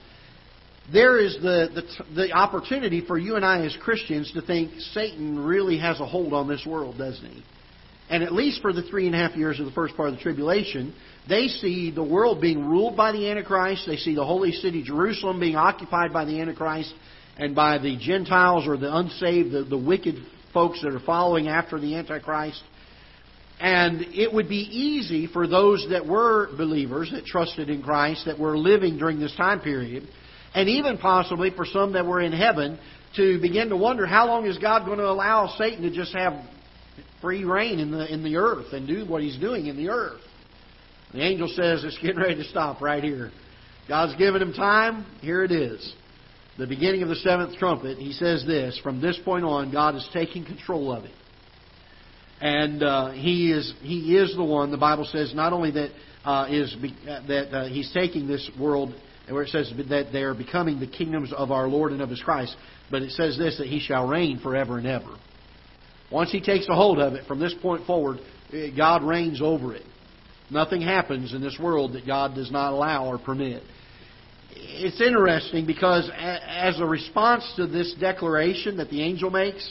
there 0.93 1.19
is 1.19 1.35
the, 1.41 1.69
the, 1.75 2.15
the 2.15 2.33
opportunity 2.33 3.03
for 3.07 3.17
you 3.17 3.37
and 3.37 3.45
I 3.45 3.65
as 3.65 3.75
Christians 3.81 4.31
to 4.33 4.43
think 4.43 4.73
Satan 4.93 5.39
really 5.39 5.79
has 5.79 6.01
a 6.01 6.07
hold 6.07 6.35
on 6.35 6.47
this 6.47 6.65
world, 6.67 6.99
doesn't 6.99 7.25
he? 7.25 7.43
And 8.11 8.23
at 8.23 8.33
least 8.33 8.61
for 8.61 8.73
the 8.73 8.83
three 8.83 9.07
and 9.07 9.15
a 9.15 9.19
half 9.19 9.37
years 9.37 9.59
of 9.59 9.67
the 9.67 9.73
first 9.73 9.97
part 9.97 10.11
of 10.11 10.17
the 10.17 10.21
tribulation, 10.21 10.95
they 11.29 11.49
see 11.49 11.91
the 11.91 12.05
world 12.05 12.41
being 12.41 12.65
ruled 12.65 12.97
by 12.97 13.13
the 13.13 13.31
Antichrist. 13.31 13.85
They 13.87 13.97
see 13.97 14.15
the 14.15 14.25
holy 14.25 14.53
city 14.53 14.83
Jerusalem 14.83 15.41
being 15.41 15.57
occupied 15.57 16.13
by 16.13 16.27
the 16.27 16.41
Antichrist 16.41 16.93
and 17.39 17.55
by 17.55 17.79
the 17.79 17.97
Gentiles 17.97 18.67
or 18.69 18.77
the 18.77 18.95
unsaved, 18.95 19.53
the, 19.53 19.65
the 19.65 19.79
wicked 19.79 20.17
folks 20.53 20.83
that 20.83 20.93
are 20.95 21.01
following 21.01 21.49
after 21.49 21.81
the 21.81 21.97
Antichrist. 21.97 22.63
And 23.59 24.03
it 24.15 24.33
would 24.33 24.49
be 24.49 24.69
easy 24.71 25.27
for 25.27 25.47
those 25.47 25.87
that 25.91 26.07
were 26.07 26.55
believers, 26.57 27.11
that 27.13 27.25
trusted 27.25 27.71
in 27.71 27.83
Christ, 27.83 28.27
that 28.27 28.39
were 28.39 28.59
living 28.59 28.99
during 28.99 29.19
this 29.19 29.35
time 29.37 29.61
period, 29.61 30.07
and 30.55 30.69
even 30.69 30.99
possibly 30.99 31.51
for 31.51 31.65
some 31.65 31.93
that 31.93 32.05
were 32.05 32.21
in 32.21 32.33
heaven, 32.33 32.79
to 33.17 33.41
begin 33.41 33.69
to 33.69 33.77
wonder 33.77 34.07
how 34.07 34.27
long 34.27 34.47
is 34.47 34.59
God 34.59 34.85
going 34.85 34.99
to 34.99 35.09
allow 35.09 35.55
Satan 35.57 35.83
to 35.83 35.91
just 35.91 36.13
have 36.15 36.35
free 37.25 37.43
reign 37.45 37.79
in 37.79 37.91
the 37.91 38.13
in 38.13 38.23
the 38.23 38.37
earth 38.37 38.73
and 38.73 38.87
do 38.87 39.07
what 39.07 39.23
he's 39.23 39.39
doing 39.39 39.67
in 39.67 39.79
the 39.79 39.89
earth. 39.89 40.21
The 41.15 41.23
angel 41.23 41.49
says 41.49 41.83
it's 41.83 41.99
getting 42.03 42.19
ready 42.19 42.35
to 42.35 42.45
stop 42.45 42.83
right 42.83 43.03
here. 43.03 43.31
God's 43.89 44.15
given 44.17 44.43
him 44.43 44.53
time. 44.53 45.07
Here 45.23 45.43
it 45.43 45.51
is. 45.51 45.95
The 46.59 46.67
beginning 46.67 47.03
of 47.03 47.09
the 47.09 47.17
seventh 47.17 47.57
trumpet. 47.57 47.97
He 47.97 48.13
says 48.13 48.45
this: 48.47 48.79
From 48.83 49.01
this 49.01 49.19
point 49.25 49.45
on, 49.45 49.73
God 49.73 49.95
is 49.95 50.07
taking 50.13 50.45
control 50.45 50.93
of 50.93 51.05
it, 51.05 51.15
and 52.43 52.83
uh, 52.83 53.11
he 53.13 53.51
is 53.51 53.73
he 53.81 54.19
is 54.19 54.37
the 54.37 54.45
one. 54.45 54.71
The 54.71 54.77
Bible 54.77 55.09
says 55.11 55.35
not 55.35 55.55
only 55.55 55.71
that 55.71 55.91
uh, 56.27 56.47
is 56.51 56.77
that 57.27 57.49
uh, 57.55 57.69
he's 57.69 57.91
taking 57.95 58.29
this 58.29 58.51
world 58.61 58.95
where 59.31 59.45
it 59.45 59.49
says 59.49 59.73
that 59.89 60.09
they 60.13 60.23
are 60.23 60.35
becoming 60.35 60.79
the 60.79 60.87
kingdoms 60.87 61.33
of 61.33 61.51
our 61.51 61.69
Lord 61.69 61.93
and 61.93 62.03
of 62.03 62.11
His 62.11 62.21
Christ, 62.21 62.55
but 62.91 63.01
it 63.01 63.13
says 63.13 63.39
this 63.39 63.57
that 63.57 63.67
He 63.67 63.81
shall 63.81 64.07
reign 64.07 64.41
forever 64.41 64.77
and 64.77 64.87
ever. 64.87 65.17
Once 66.15 66.31
He 66.31 66.41
takes 66.41 66.69
a 66.69 66.75
hold 66.75 67.01
of 67.01 67.15
it, 67.15 67.27
from 67.27 67.41
this 67.41 67.53
point 67.61 67.85
forward, 67.89 68.21
God 68.77 69.03
reigns 69.03 69.43
over 69.43 69.75
it. 69.75 69.83
Nothing 70.49 70.81
happens 70.81 71.35
in 71.35 71.41
this 71.43 71.59
world 71.61 71.95
that 71.95 72.07
God 72.07 72.37
does 72.37 72.53
not 72.53 72.73
allow 72.73 73.07
or 73.07 73.19
permit. 73.19 73.65
It's 74.53 75.01
interesting 75.01 75.67
because 75.67 76.09
as 76.17 76.79
a 76.79 76.87
response 76.87 77.53
to 77.57 77.67
this 77.67 77.93
declaration 77.99 78.77
that 78.77 78.91
the 78.91 79.03
angel 79.03 79.29
makes, 79.29 79.69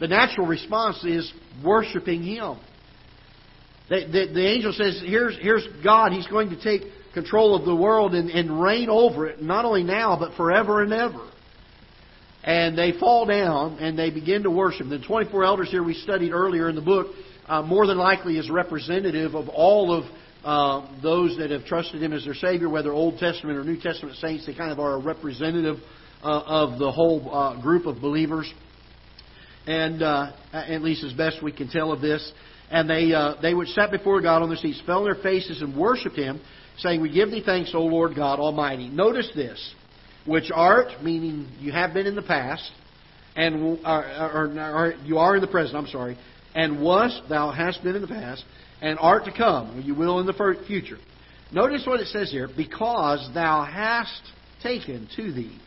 the 0.00 0.08
natural 0.08 0.48
response 0.48 1.04
is 1.04 1.32
worshiping 1.64 2.24
Him. 2.24 2.58
The, 3.88 4.06
the, 4.06 4.34
the 4.34 4.44
angel 4.44 4.72
says, 4.72 5.00
here's, 5.04 5.38
here's 5.40 5.64
God. 5.84 6.10
He's 6.10 6.26
going 6.26 6.50
to 6.50 6.60
take 6.60 6.82
control 7.14 7.54
of 7.54 7.64
the 7.64 7.76
world 7.76 8.16
and, 8.16 8.30
and 8.30 8.60
reign 8.60 8.88
over 8.88 9.28
it, 9.28 9.40
not 9.40 9.64
only 9.64 9.84
now, 9.84 10.16
but 10.18 10.36
forever 10.36 10.82
and 10.82 10.92
ever. 10.92 11.30
And 12.44 12.76
they 12.76 12.92
fall 12.98 13.26
down 13.26 13.78
and 13.78 13.98
they 13.98 14.10
begin 14.10 14.42
to 14.42 14.50
worship. 14.50 14.88
The 14.88 14.98
24 14.98 15.44
elders 15.44 15.70
here 15.70 15.82
we 15.82 15.94
studied 15.94 16.32
earlier 16.32 16.68
in 16.68 16.74
the 16.74 16.82
book, 16.82 17.14
uh, 17.46 17.62
more 17.62 17.86
than 17.86 17.98
likely 17.98 18.36
is 18.36 18.50
representative 18.50 19.34
of 19.34 19.48
all 19.48 19.92
of 19.92 20.04
uh, 20.44 21.00
those 21.02 21.36
that 21.38 21.50
have 21.50 21.64
trusted 21.64 22.02
Him 22.02 22.12
as 22.12 22.24
their 22.24 22.34
Savior, 22.34 22.68
whether 22.68 22.92
Old 22.92 23.18
Testament 23.18 23.58
or 23.58 23.64
New 23.64 23.80
Testament 23.80 24.16
saints. 24.16 24.44
They 24.44 24.54
kind 24.54 24.72
of 24.72 24.80
are 24.80 24.94
a 24.94 24.98
representative 24.98 25.76
uh, 26.22 26.42
of 26.46 26.78
the 26.78 26.90
whole 26.90 27.28
uh, 27.32 27.60
group 27.60 27.86
of 27.86 28.00
believers. 28.00 28.52
And 29.66 30.02
uh, 30.02 30.32
at 30.52 30.82
least 30.82 31.04
as 31.04 31.12
best 31.12 31.42
we 31.42 31.52
can 31.52 31.68
tell 31.68 31.92
of 31.92 32.00
this. 32.00 32.32
And 32.70 32.90
they, 32.90 33.12
uh, 33.12 33.34
they 33.40 33.54
which 33.54 33.68
sat 33.68 33.92
before 33.92 34.20
God 34.20 34.42
on 34.42 34.48
their 34.48 34.58
seats 34.58 34.82
fell 34.84 34.98
on 34.98 35.04
their 35.04 35.22
faces 35.22 35.62
and 35.62 35.76
worshipped 35.76 36.16
Him 36.16 36.40
saying, 36.78 37.00
We 37.00 37.12
give 37.12 37.30
thee 37.30 37.42
thanks, 37.44 37.72
O 37.74 37.82
Lord 37.82 38.16
God 38.16 38.40
Almighty. 38.40 38.88
Notice 38.88 39.30
this, 39.34 39.74
which 40.26 40.50
art, 40.54 41.02
meaning 41.02 41.48
you 41.58 41.72
have 41.72 41.94
been 41.94 42.06
in 42.06 42.14
the 42.14 42.22
past, 42.22 42.70
and 43.34 43.78
or, 43.84 44.04
or, 44.04 44.46
or 44.58 44.94
you 45.04 45.18
are 45.18 45.34
in 45.36 45.40
the 45.40 45.48
present, 45.48 45.76
I'm 45.76 45.86
sorry, 45.86 46.18
and 46.54 46.80
was, 46.80 47.20
thou 47.28 47.50
hast 47.50 47.82
been 47.82 47.96
in 47.96 48.02
the 48.02 48.08
past, 48.08 48.44
and 48.80 48.98
art 48.98 49.24
to 49.24 49.32
come, 49.32 49.82
you 49.84 49.94
will 49.94 50.20
in 50.20 50.26
the 50.26 50.56
future. 50.66 50.98
Notice 51.50 51.84
what 51.86 52.00
it 52.00 52.08
says 52.08 52.30
here, 52.30 52.48
because 52.56 53.28
thou 53.34 53.64
hast 53.64 54.22
taken 54.62 55.08
to 55.16 55.32
thee 55.32 55.58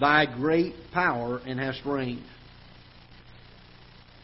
thy 0.00 0.26
great 0.26 0.74
power 0.92 1.40
and 1.46 1.60
hast 1.60 1.84
reigned. 1.84 2.24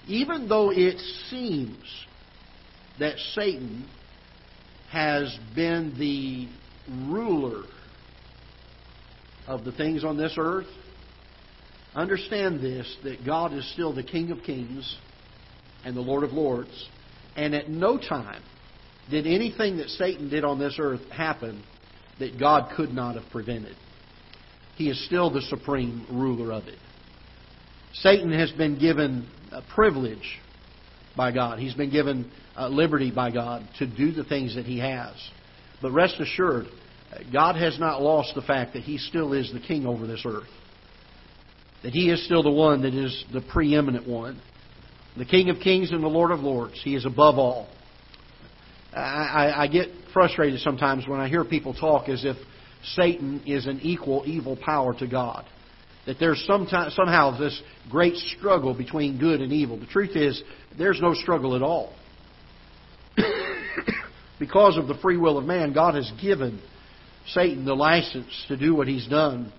Even 0.08 0.48
though 0.48 0.70
it 0.70 0.98
seems 1.28 1.84
that 2.98 3.18
Satan 3.34 3.86
has 4.90 5.36
been 5.54 5.94
the 5.98 6.48
ruler 7.12 7.64
of 9.46 9.64
the 9.64 9.72
things 9.72 10.04
on 10.04 10.16
this 10.16 10.34
earth, 10.38 10.66
understand 11.94 12.60
this 12.60 12.96
that 13.04 13.24
God 13.24 13.52
is 13.52 13.70
still 13.72 13.94
the 13.94 14.02
King 14.02 14.30
of 14.30 14.42
kings 14.42 14.96
and 15.84 15.96
the 15.96 16.00
Lord 16.00 16.24
of 16.24 16.32
lords. 16.32 16.88
And 17.36 17.54
at 17.54 17.68
no 17.68 17.98
time 17.98 18.42
did 19.10 19.26
anything 19.26 19.76
that 19.78 19.88
Satan 19.90 20.28
did 20.28 20.44
on 20.44 20.58
this 20.58 20.76
earth 20.78 21.06
happen 21.10 21.62
that 22.18 22.38
God 22.38 22.74
could 22.76 22.90
not 22.90 23.14
have 23.14 23.30
prevented. 23.30 23.76
He 24.76 24.90
is 24.90 25.04
still 25.06 25.30
the 25.30 25.42
supreme 25.42 26.06
ruler 26.10 26.52
of 26.52 26.66
it. 26.66 26.78
Satan 27.94 28.32
has 28.32 28.50
been 28.52 28.78
given 28.78 29.28
a 29.52 29.62
privilege 29.74 30.38
by 31.16 31.32
God. 31.32 31.58
He's 31.58 31.74
been 31.74 31.90
given 31.90 32.30
uh, 32.56 32.68
liberty 32.68 33.10
by 33.10 33.30
God 33.30 33.66
to 33.78 33.86
do 33.86 34.12
the 34.12 34.24
things 34.24 34.54
that 34.56 34.66
He 34.66 34.78
has. 34.78 35.14
But 35.80 35.92
rest 35.92 36.20
assured, 36.20 36.66
God 37.32 37.56
has 37.56 37.78
not 37.78 38.02
lost 38.02 38.34
the 38.34 38.42
fact 38.42 38.74
that 38.74 38.82
He 38.82 38.98
still 38.98 39.32
is 39.32 39.52
the 39.52 39.60
King 39.60 39.86
over 39.86 40.06
this 40.06 40.22
earth. 40.26 40.48
That 41.82 41.92
He 41.92 42.10
is 42.10 42.24
still 42.24 42.42
the 42.42 42.50
one 42.50 42.82
that 42.82 42.94
is 42.94 43.24
the 43.32 43.40
preeminent 43.40 44.08
one. 44.08 44.40
The 45.16 45.24
King 45.24 45.48
of 45.50 45.60
kings 45.60 45.92
and 45.92 46.02
the 46.02 46.08
Lord 46.08 46.30
of 46.30 46.40
lords. 46.40 46.80
He 46.82 46.94
is 46.94 47.06
above 47.06 47.38
all. 47.38 47.68
I, 48.92 48.98
I, 48.98 49.62
I 49.62 49.66
get 49.66 49.88
frustrated 50.12 50.60
sometimes 50.60 51.06
when 51.08 51.20
I 51.20 51.28
hear 51.28 51.44
people 51.44 51.74
talk 51.74 52.08
as 52.08 52.24
if 52.24 52.36
Satan 52.94 53.42
is 53.46 53.66
an 53.66 53.80
equal 53.82 54.24
evil 54.26 54.56
power 54.56 54.94
to 54.98 55.06
God 55.06 55.46
that 56.06 56.18
there's 56.20 56.42
somehow 56.46 57.36
this 57.38 57.60
great 57.90 58.14
struggle 58.14 58.72
between 58.72 59.18
good 59.18 59.40
and 59.40 59.52
evil. 59.52 59.78
The 59.78 59.86
truth 59.86 60.16
is, 60.16 60.40
there's 60.78 61.00
no 61.00 61.14
struggle 61.14 61.56
at 61.56 61.62
all. 61.62 61.92
because 64.38 64.78
of 64.78 64.86
the 64.86 64.94
free 65.02 65.16
will 65.16 65.36
of 65.36 65.44
man, 65.44 65.72
God 65.72 65.96
has 65.96 66.10
given 66.22 66.62
Satan 67.28 67.64
the 67.64 67.74
license 67.74 68.44
to 68.48 68.56
do 68.56 68.74
what 68.74 68.88
he's 68.88 69.06
done. 69.08 69.52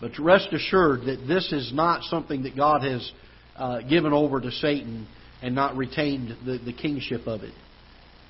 But 0.00 0.18
rest 0.18 0.48
assured 0.52 1.02
that 1.02 1.26
this 1.28 1.52
is 1.52 1.72
not 1.74 2.04
something 2.04 2.44
that 2.44 2.56
God 2.56 2.82
has 2.82 3.12
uh, 3.56 3.80
given 3.82 4.12
over 4.12 4.40
to 4.40 4.50
Satan 4.50 5.06
and 5.42 5.54
not 5.54 5.76
retained 5.76 6.36
the, 6.44 6.58
the 6.58 6.72
kingship 6.72 7.26
of 7.26 7.42
it. 7.42 7.52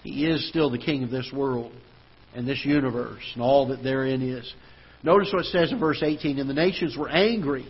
He 0.02 0.26
is 0.26 0.48
still 0.48 0.70
the 0.70 0.78
king 0.78 1.04
of 1.04 1.10
this 1.10 1.30
world 1.32 1.72
and 2.34 2.46
this 2.46 2.64
universe 2.64 3.22
and 3.34 3.42
all 3.42 3.68
that 3.68 3.82
therein 3.82 4.22
is. 4.22 4.52
Notice 5.02 5.30
what 5.32 5.46
it 5.46 5.52
says 5.52 5.72
in 5.72 5.78
verse 5.78 6.02
18 6.02 6.38
And 6.38 6.48
the 6.48 6.54
nations 6.54 6.96
were 6.96 7.08
angry, 7.08 7.66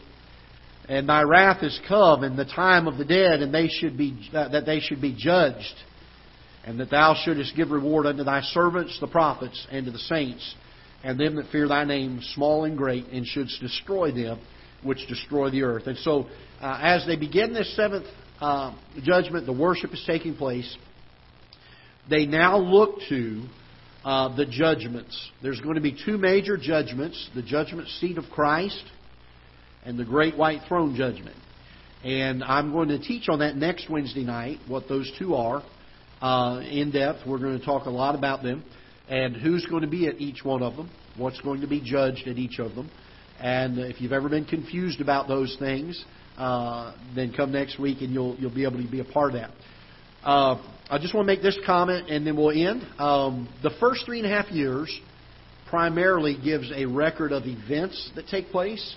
and 0.88 1.09
thy 1.09 1.22
wrath 1.22 1.62
is 1.62 1.79
come, 1.87 2.24
and 2.24 2.38
the 2.38 2.44
time 2.44 2.87
of 2.87 2.98
the 2.98 3.05
dead, 3.05 3.40
and 3.40 3.55
they 3.55 3.68
should 3.68 3.96
be, 3.96 4.29
uh, 4.35 4.48
that 4.48 4.66
they 4.66 4.81
should 4.81 5.00
be 5.00 5.14
judged, 5.16 5.74
and 6.70 6.78
that 6.78 6.88
thou 6.88 7.16
shouldest 7.24 7.56
give 7.56 7.72
reward 7.72 8.06
unto 8.06 8.22
thy 8.22 8.40
servants, 8.42 8.96
the 9.00 9.09
prophets, 9.09 9.66
and 9.72 9.87
to 9.87 9.90
the 9.90 9.98
saints, 9.98 10.54
and 11.02 11.18
them 11.18 11.35
that 11.35 11.50
fear 11.50 11.66
thy 11.66 11.83
name, 11.83 12.20
small 12.35 12.64
and 12.64 12.78
great, 12.78 13.06
and 13.09 13.26
shouldst 13.26 13.61
destroy 13.61 14.12
them 14.12 14.38
which 14.85 15.04
destroy 15.09 15.50
the 15.50 15.64
earth. 15.64 15.88
And 15.88 15.98
so, 15.98 16.28
uh, 16.61 16.78
as 16.80 17.04
they 17.09 17.16
begin 17.16 17.52
this 17.52 17.74
seventh 17.74 18.06
uh, 18.40 18.72
judgment, 19.02 19.46
the 19.46 19.52
worship 19.52 19.92
is 19.92 20.02
taking 20.06 20.37
place. 20.37 20.76
They 22.09 22.24
now 22.24 22.59
look 22.59 23.00
to 23.09 23.42
uh, 24.04 24.37
the 24.37 24.46
judgments. 24.46 25.30
There's 25.42 25.61
going 25.61 25.74
to 25.74 25.80
be 25.80 25.98
two 26.06 26.18
major 26.18 26.56
judgments 26.56 27.30
the 27.35 27.42
judgment 27.42 27.88
seat 27.88 28.16
of 28.16 28.26
Christ 28.30 28.85
and 29.85 29.98
the 29.98 30.04
great 30.04 30.37
white 30.37 30.61
throne 30.68 30.94
judgment. 30.94 31.37
And 32.04 32.44
I'm 32.44 32.70
going 32.70 32.90
to 32.90 33.00
teach 33.00 33.28
on 33.28 33.40
that 33.40 33.56
next 33.56 33.90
Wednesday 33.90 34.22
night, 34.22 34.61
what 34.68 34.88
those 34.88 35.11
two 35.18 35.35
are, 35.35 35.64
uh, 36.20 36.61
in 36.64 36.90
depth. 36.90 37.20
We're 37.26 37.38
going 37.38 37.59
to 37.59 37.64
talk 37.64 37.87
a 37.87 37.90
lot 37.90 38.14
about 38.14 38.42
them 38.42 38.64
and 39.09 39.37
who's 39.37 39.66
going 39.66 39.83
to 39.83 39.88
be 39.88 40.06
at 40.06 40.20
each 40.20 40.44
one 40.44 40.62
of 40.62 40.76
them, 40.76 40.88
what's 41.16 41.40
going 41.40 41.61
to 41.62 41.66
be 41.66 41.80
judged 41.85 42.28
at 42.28 42.38
each 42.38 42.59
of 42.61 42.74
them. 42.74 42.90
And 43.40 43.78
if 43.78 44.00
you've 44.00 44.12
ever 44.12 44.28
been 44.28 44.44
confused 44.44 45.00
about 45.00 45.26
those 45.26 45.56
things, 45.59 46.02
uh, 46.38 46.94
then 47.14 47.33
come 47.33 47.52
next 47.52 47.78
week 47.78 48.00
and 48.00 48.12
you'll 48.12 48.37
you'll 48.37 48.54
be 48.54 48.64
able 48.64 48.83
to 48.83 48.90
be 48.90 49.00
a 49.00 49.04
part 49.04 49.35
of 49.35 49.40
that. 49.40 49.50
Uh, 50.22 50.62
I 50.88 50.98
just 50.98 51.14
want 51.14 51.26
to 51.26 51.33
make 51.33 51.42
this 51.42 51.59
comment 51.66 52.09
and 52.11 52.26
then 52.26 52.37
we'll 52.37 52.50
end. 52.50 52.83
Um, 52.98 53.48
the 53.62 53.70
first 53.80 54.04
three 54.06 54.20
and 54.20 54.30
a 54.30 54.35
half 54.35 54.50
years 54.50 54.94
primarily 55.68 56.37
gives 56.42 56.70
a 56.74 56.85
record 56.87 57.33
of 57.33 57.44
events 57.46 58.11
that 58.16 58.26
take 58.26 58.48
place. 58.48 58.96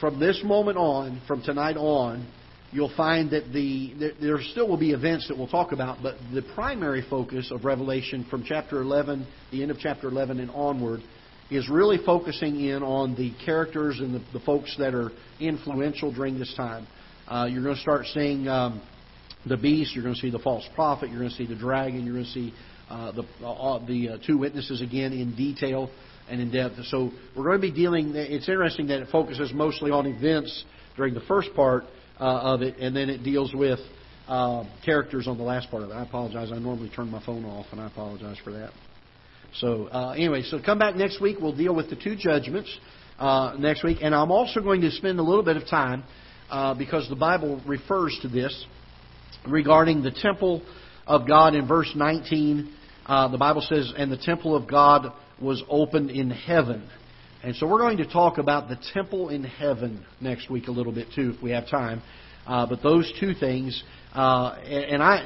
From 0.00 0.20
this 0.20 0.40
moment 0.44 0.78
on, 0.78 1.20
from 1.26 1.42
tonight 1.42 1.76
on, 1.76 2.26
you'll 2.72 2.92
find 2.96 3.30
that 3.30 3.52
the 3.52 4.14
there 4.20 4.40
still 4.42 4.68
will 4.68 4.78
be 4.78 4.92
events 4.92 5.28
that 5.28 5.36
we'll 5.36 5.48
talk 5.48 5.72
about, 5.72 6.02
but 6.02 6.16
the 6.32 6.42
primary 6.54 7.04
focus 7.08 7.50
of 7.50 7.64
Revelation 7.64 8.26
from 8.30 8.44
chapter 8.44 8.80
11, 8.80 9.26
the 9.50 9.62
end 9.62 9.70
of 9.70 9.78
chapter 9.78 10.08
11 10.08 10.40
and 10.40 10.50
onward, 10.50 11.00
is 11.50 11.68
really 11.70 11.98
focusing 12.04 12.60
in 12.60 12.82
on 12.82 13.14
the 13.14 13.32
characters 13.44 14.00
and 14.00 14.14
the, 14.14 14.22
the 14.32 14.40
folks 14.40 14.74
that 14.78 14.94
are 14.94 15.10
influential 15.40 16.12
during 16.12 16.38
this 16.38 16.52
time. 16.56 16.86
Uh, 17.26 17.46
you're 17.50 17.62
going 17.62 17.74
to 17.74 17.80
start 17.80 18.04
seeing 18.06 18.46
um, 18.48 18.82
the 19.46 19.56
beast. 19.56 19.94
You're 19.94 20.04
going 20.04 20.14
to 20.14 20.20
see 20.20 20.30
the 20.30 20.38
false 20.38 20.66
prophet. 20.74 21.08
You're 21.08 21.20
going 21.20 21.30
to 21.30 21.36
see 21.36 21.46
the 21.46 21.56
dragon. 21.56 22.04
You're 22.04 22.14
going 22.14 22.26
to 22.26 22.30
see 22.30 22.54
uh, 22.90 23.12
the 23.12 23.22
uh, 23.44 23.86
the 23.86 24.08
uh, 24.08 24.18
two 24.26 24.38
witnesses 24.38 24.82
again 24.82 25.12
in 25.12 25.34
detail 25.36 25.90
and 26.28 26.40
in 26.40 26.50
depth. 26.50 26.76
So 26.86 27.10
we're 27.34 27.44
going 27.44 27.60
to 27.60 27.66
be 27.66 27.72
dealing. 27.72 28.12
It's 28.14 28.48
interesting 28.48 28.88
that 28.88 29.00
it 29.00 29.08
focuses 29.10 29.52
mostly 29.54 29.90
on 29.90 30.06
events 30.06 30.64
during 30.96 31.14
the 31.14 31.20
first 31.22 31.54
part 31.54 31.84
uh, 32.20 32.54
of 32.54 32.62
it, 32.62 32.76
and 32.78 32.94
then 32.94 33.08
it 33.08 33.22
deals 33.22 33.52
with 33.54 33.78
uh, 34.26 34.64
characters 34.84 35.26
on 35.26 35.38
the 35.38 35.44
last 35.44 35.70
part 35.70 35.82
of 35.82 35.90
it. 35.90 35.94
I 35.94 36.02
apologize. 36.02 36.50
I 36.52 36.58
normally 36.58 36.90
turn 36.90 37.10
my 37.10 37.24
phone 37.24 37.44
off, 37.44 37.66
and 37.72 37.80
I 37.80 37.86
apologize 37.86 38.36
for 38.44 38.52
that. 38.52 38.70
So 39.54 39.86
uh, 39.86 40.10
anyway, 40.10 40.42
so 40.42 40.60
come 40.64 40.78
back 40.78 40.94
next 40.94 41.20
week. 41.20 41.38
We'll 41.40 41.56
deal 41.56 41.74
with 41.74 41.88
the 41.90 41.96
two 41.96 42.16
judgments 42.16 42.68
uh, 43.18 43.54
next 43.58 43.82
week, 43.82 43.98
and 44.02 44.14
I'm 44.14 44.30
also 44.30 44.60
going 44.60 44.82
to 44.82 44.90
spend 44.90 45.18
a 45.18 45.22
little 45.22 45.42
bit 45.42 45.56
of 45.56 45.66
time 45.68 46.04
uh, 46.50 46.74
because 46.74 47.08
the 47.08 47.16
Bible 47.16 47.62
refers 47.66 48.18
to 48.22 48.28
this 48.28 48.66
regarding 49.48 50.02
the 50.02 50.10
temple 50.10 50.62
of 51.06 51.26
God 51.26 51.54
in 51.54 51.66
verse 51.66 51.90
19. 51.94 52.74
Uh, 53.06 53.28
the 53.28 53.38
Bible 53.38 53.62
says, 53.62 53.92
"And 53.96 54.12
the 54.12 54.18
temple 54.18 54.54
of 54.54 54.68
God 54.68 55.12
was 55.40 55.62
opened 55.68 56.10
in 56.10 56.30
heaven." 56.30 56.86
And 57.42 57.54
so 57.54 57.68
we're 57.68 57.78
going 57.78 57.98
to 57.98 58.06
talk 58.06 58.38
about 58.38 58.68
the 58.68 58.76
temple 58.92 59.28
in 59.28 59.44
heaven 59.44 60.04
next 60.20 60.50
week 60.50 60.66
a 60.66 60.72
little 60.72 60.92
bit 60.92 61.06
too, 61.14 61.34
if 61.36 61.42
we 61.42 61.52
have 61.52 61.68
time. 61.68 62.02
Uh, 62.46 62.66
but 62.66 62.82
those 62.82 63.12
two 63.20 63.32
things, 63.32 63.80
uh, 64.12 64.56
and 64.64 65.00
I, 65.00 65.24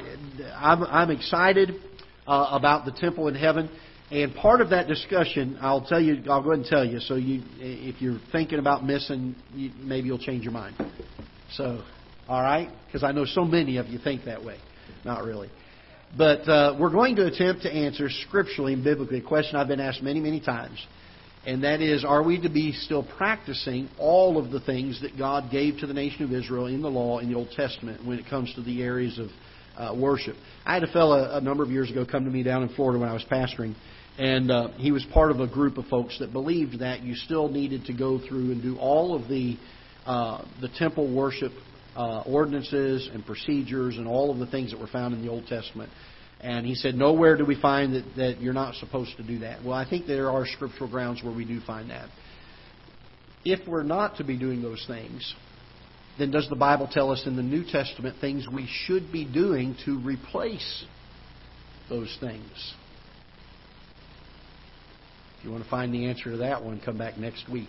I'm, 0.57 0.83
I'm 0.83 1.11
excited 1.11 1.71
uh, 2.27 2.49
about 2.51 2.85
the 2.85 2.93
temple 2.93 3.29
in 3.29 3.35
heaven. 3.35 3.71
And 4.11 4.35
part 4.35 4.61
of 4.61 4.71
that 4.71 4.89
discussion, 4.89 5.57
I'll 5.63 5.87
tell 5.87 6.01
you, 6.01 6.23
I'll 6.29 6.43
go 6.43 6.51
ahead 6.51 6.59
and 6.59 6.67
tell 6.67 6.85
you. 6.85 7.01
So 7.01 7.15
you, 7.15 7.43
if 7.59 8.03
you're 8.03 8.21
thinking 8.31 8.59
about 8.59 8.85
missing, 8.85 9.35
you, 9.55 9.71
maybe 9.81 10.09
you'll 10.09 10.19
change 10.19 10.43
your 10.43 10.53
mind. 10.53 10.77
So, 11.53 11.83
all 12.29 12.43
right, 12.43 12.69
because 12.87 13.03
I 13.05 13.13
know 13.13 13.25
so 13.25 13.45
many 13.45 13.79
of 13.79 13.87
you 13.87 13.99
think 13.99 14.27
that 14.27 14.45
way. 14.45 14.59
Not 15.03 15.25
really. 15.25 15.49
But 16.17 16.47
uh, 16.47 16.77
we're 16.79 16.91
going 16.91 17.17
to 17.17 17.27
attempt 17.27 17.63
to 17.63 17.73
answer 17.73 18.11
scripturally 18.27 18.75
and 18.75 18.85
biblically 18.85 19.21
a 19.21 19.23
question 19.23 19.57
I've 19.57 19.69
been 19.69 19.81
asked 19.81 20.03
many, 20.03 20.21
many 20.21 20.41
times 20.41 20.87
and 21.45 21.65
that 21.65 21.81
is, 21.81 22.05
are 22.05 22.23
we 22.23 22.41
to 22.41 22.49
be 22.49 22.73
still 22.73 23.03
practicing 23.03 23.89
all 23.99 24.39
of 24.39 24.51
the 24.53 24.61
things 24.61 25.01
that 25.03 25.19
God 25.19 25.51
gave 25.51 25.79
to 25.79 25.87
the 25.87 25.95
nation 25.95 26.25
of 26.25 26.33
Israel 26.33 26.67
in 26.67 26.83
the 26.83 26.89
law 26.89 27.19
in 27.19 27.31
the 27.31 27.37
Old 27.37 27.51
Testament 27.51 28.07
when 28.07 28.19
it 28.19 28.27
comes 28.31 28.55
to 28.55 28.63
the 28.63 28.83
areas 28.83 29.19
of 29.19 29.29
uh, 29.77 29.95
worship? 29.95 30.37
I 30.65 30.75
had 30.75 30.85
a 30.85 30.93
fellow 30.93 31.37
a 31.37 31.41
number 31.41 31.65
of 31.65 31.71
years 31.71 31.91
ago 31.91 32.07
come 32.09 32.25
to 32.25 32.31
me 32.31 32.45
down 32.45 32.63
in 32.63 32.69
Florida 32.71 33.01
when 33.01 33.09
I 33.09 33.13
was 33.13 33.25
pastoring, 33.31 33.75
and 34.19 34.51
uh, 34.53 34.69
he 34.77 34.93
was 34.93 35.05
part 35.13 35.33
of 35.33 35.41
a 35.41 35.49
group 35.49 35.79
of 35.79 35.87
folks 35.87 36.17
that 36.21 36.33
believed 36.33 36.79
that 36.79 37.03
you 37.03 37.17
still 37.17 37.49
needed 37.49 37.87
to 37.87 37.93
go 37.93 38.21
through 38.21 38.53
and 38.53 38.63
do 38.63 38.77
all 38.77 39.17
of 39.17 39.29
the 39.29 39.57
uh, 40.07 40.45
the 40.61 40.69
temple 40.79 41.13
worship 41.15 41.53
uh, 41.97 42.23
ordinances 42.23 43.09
and 43.13 43.25
procedures 43.25 43.97
and 43.97 44.07
all 44.07 44.31
of 44.31 44.39
the 44.39 44.47
things 44.47 44.71
that 44.71 44.81
were 44.81 44.87
found 44.87 45.15
in 45.15 45.23
the 45.23 45.29
Old 45.29 45.47
Testament. 45.47 45.91
And 46.43 46.67
he 46.67 46.75
said, 46.75 46.97
Nowhere 46.97 47.37
do 47.37 47.45
we 47.45 47.61
find 47.61 47.95
that, 47.95 48.05
that 48.17 48.41
you're 48.41 48.53
not 48.53 48.75
supposed 48.75 49.17
to 49.17 49.23
do 49.23 49.39
that. 49.41 49.65
Well, 49.65 49.75
I 49.75 49.89
think 49.89 50.07
there 50.07 50.31
are 50.31 50.45
scriptural 50.45 50.91
grounds 50.91 51.23
where 51.23 51.35
we 51.35 51.45
do 51.45 51.61
find 51.61 51.91
that. 51.91 52.09
If 53.45 53.67
we're 53.67 53.85
not 53.85 54.17
to 54.17 54.25
be 54.25 54.37
doing 54.37 54.61
those 54.61 54.85
things, 54.87 55.35
then 56.19 56.31
does 56.33 56.49
the 56.49 56.57
Bible 56.57 56.89
tell 56.91 57.11
us 57.11 57.23
in 57.27 57.37
the 57.37 57.43
New 57.43 57.65
Testament 57.65 58.17
things 58.21 58.47
we 58.53 58.69
should 58.87 59.13
be 59.13 59.25
doing 59.25 59.77
to 59.85 59.99
replace 60.01 60.85
those 61.89 62.17
things? 62.21 62.75
If 65.39 65.45
you 65.45 65.53
want 65.53 65.65
to 65.65 65.71
find 65.71 65.95
the 65.95 66.07
answer 66.07 66.33
to 66.33 66.37
that 66.39 66.65
one, 66.65 66.81
come 66.85 66.99
back 66.99 67.19
next 67.19 67.49
week. 67.49 67.69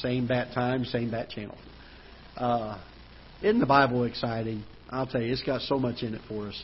Same 0.00 0.26
bat 0.26 0.48
time, 0.54 0.84
same 0.84 1.10
bat 1.10 1.30
channel. 1.30 1.56
Uh, 2.36 2.78
isn't 3.42 3.60
the 3.60 3.66
Bible 3.66 4.04
exciting? 4.04 4.62
I'll 4.90 5.06
tell 5.06 5.22
you, 5.22 5.32
it's 5.32 5.42
got 5.42 5.62
so 5.62 5.78
much 5.78 6.02
in 6.02 6.14
it 6.14 6.20
for 6.28 6.48
us 6.48 6.62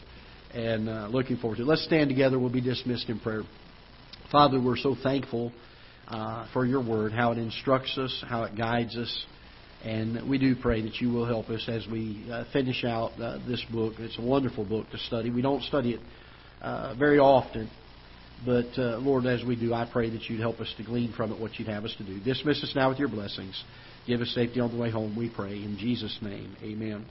and 0.55 0.89
uh, 0.89 1.09
looking 1.11 1.37
forward 1.37 1.57
to 1.57 1.63
it. 1.63 1.67
Let's 1.67 1.85
stand 1.85 2.09
together. 2.09 2.39
We'll 2.39 2.53
be 2.53 2.61
dismissed 2.61 3.09
in 3.09 3.19
prayer. 3.21 3.43
Father, 4.31 4.61
we're 4.61 4.77
so 4.77 4.97
thankful 5.03 5.53
uh, 6.09 6.47
for 6.53 6.65
your 6.65 6.85
word, 6.85 7.13
how 7.13 7.33
it 7.33 7.39
instructs 7.39 7.97
us, 7.99 8.25
how 8.27 8.45
it 8.45 8.57
guides 8.57 8.97
us. 8.97 9.27
And 9.85 10.29
we 10.29 10.39
do 10.39 10.55
pray 10.55 10.81
that 10.83 11.01
you 11.01 11.11
will 11.11 11.27
help 11.27 11.49
us 11.49 11.69
as 11.69 11.87
we 11.91 12.27
uh, 12.31 12.45
finish 12.53 12.85
out 12.85 13.13
uh, 13.21 13.39
this 13.47 13.65
book. 13.73 13.95
It's 13.99 14.19
a 14.19 14.23
wonderful 14.23 14.65
book 14.65 14.89
to 14.91 14.99
study. 14.99 15.31
We 15.31 15.43
don't 15.43 15.63
study 15.65 15.95
it 15.95 16.01
uh, 16.61 16.95
very 16.97 17.19
often, 17.19 17.69
but 18.47 18.69
uh, 18.79 18.99
Lord, 18.99 19.27
as 19.27 19.45
we 19.45 19.57
do, 19.57 19.75
I 19.75 19.89
pray 19.91 20.09
that 20.11 20.23
you'd 20.29 20.41
help 20.41 20.61
us 20.61 20.73
to 20.77 20.85
glean 20.85 21.13
from 21.13 21.33
it 21.33 21.41
what 21.41 21.59
you'd 21.59 21.69
have 21.69 21.85
us 21.85 21.95
to 21.99 22.05
do. 22.05 22.21
Dismiss 22.21 22.63
us 22.63 22.73
now 22.77 22.91
with 22.91 22.99
your 22.99 23.09
blessings. 23.09 23.63
Give 24.07 24.21
us 24.21 24.33
safety 24.35 24.61
on 24.61 24.73
the 24.73 24.81
way 24.81 24.91
home, 24.91 25.17
we 25.17 25.29
pray. 25.29 25.55
In 25.55 25.77
Jesus' 25.79 26.17
name, 26.23 26.57
amen. 26.63 27.05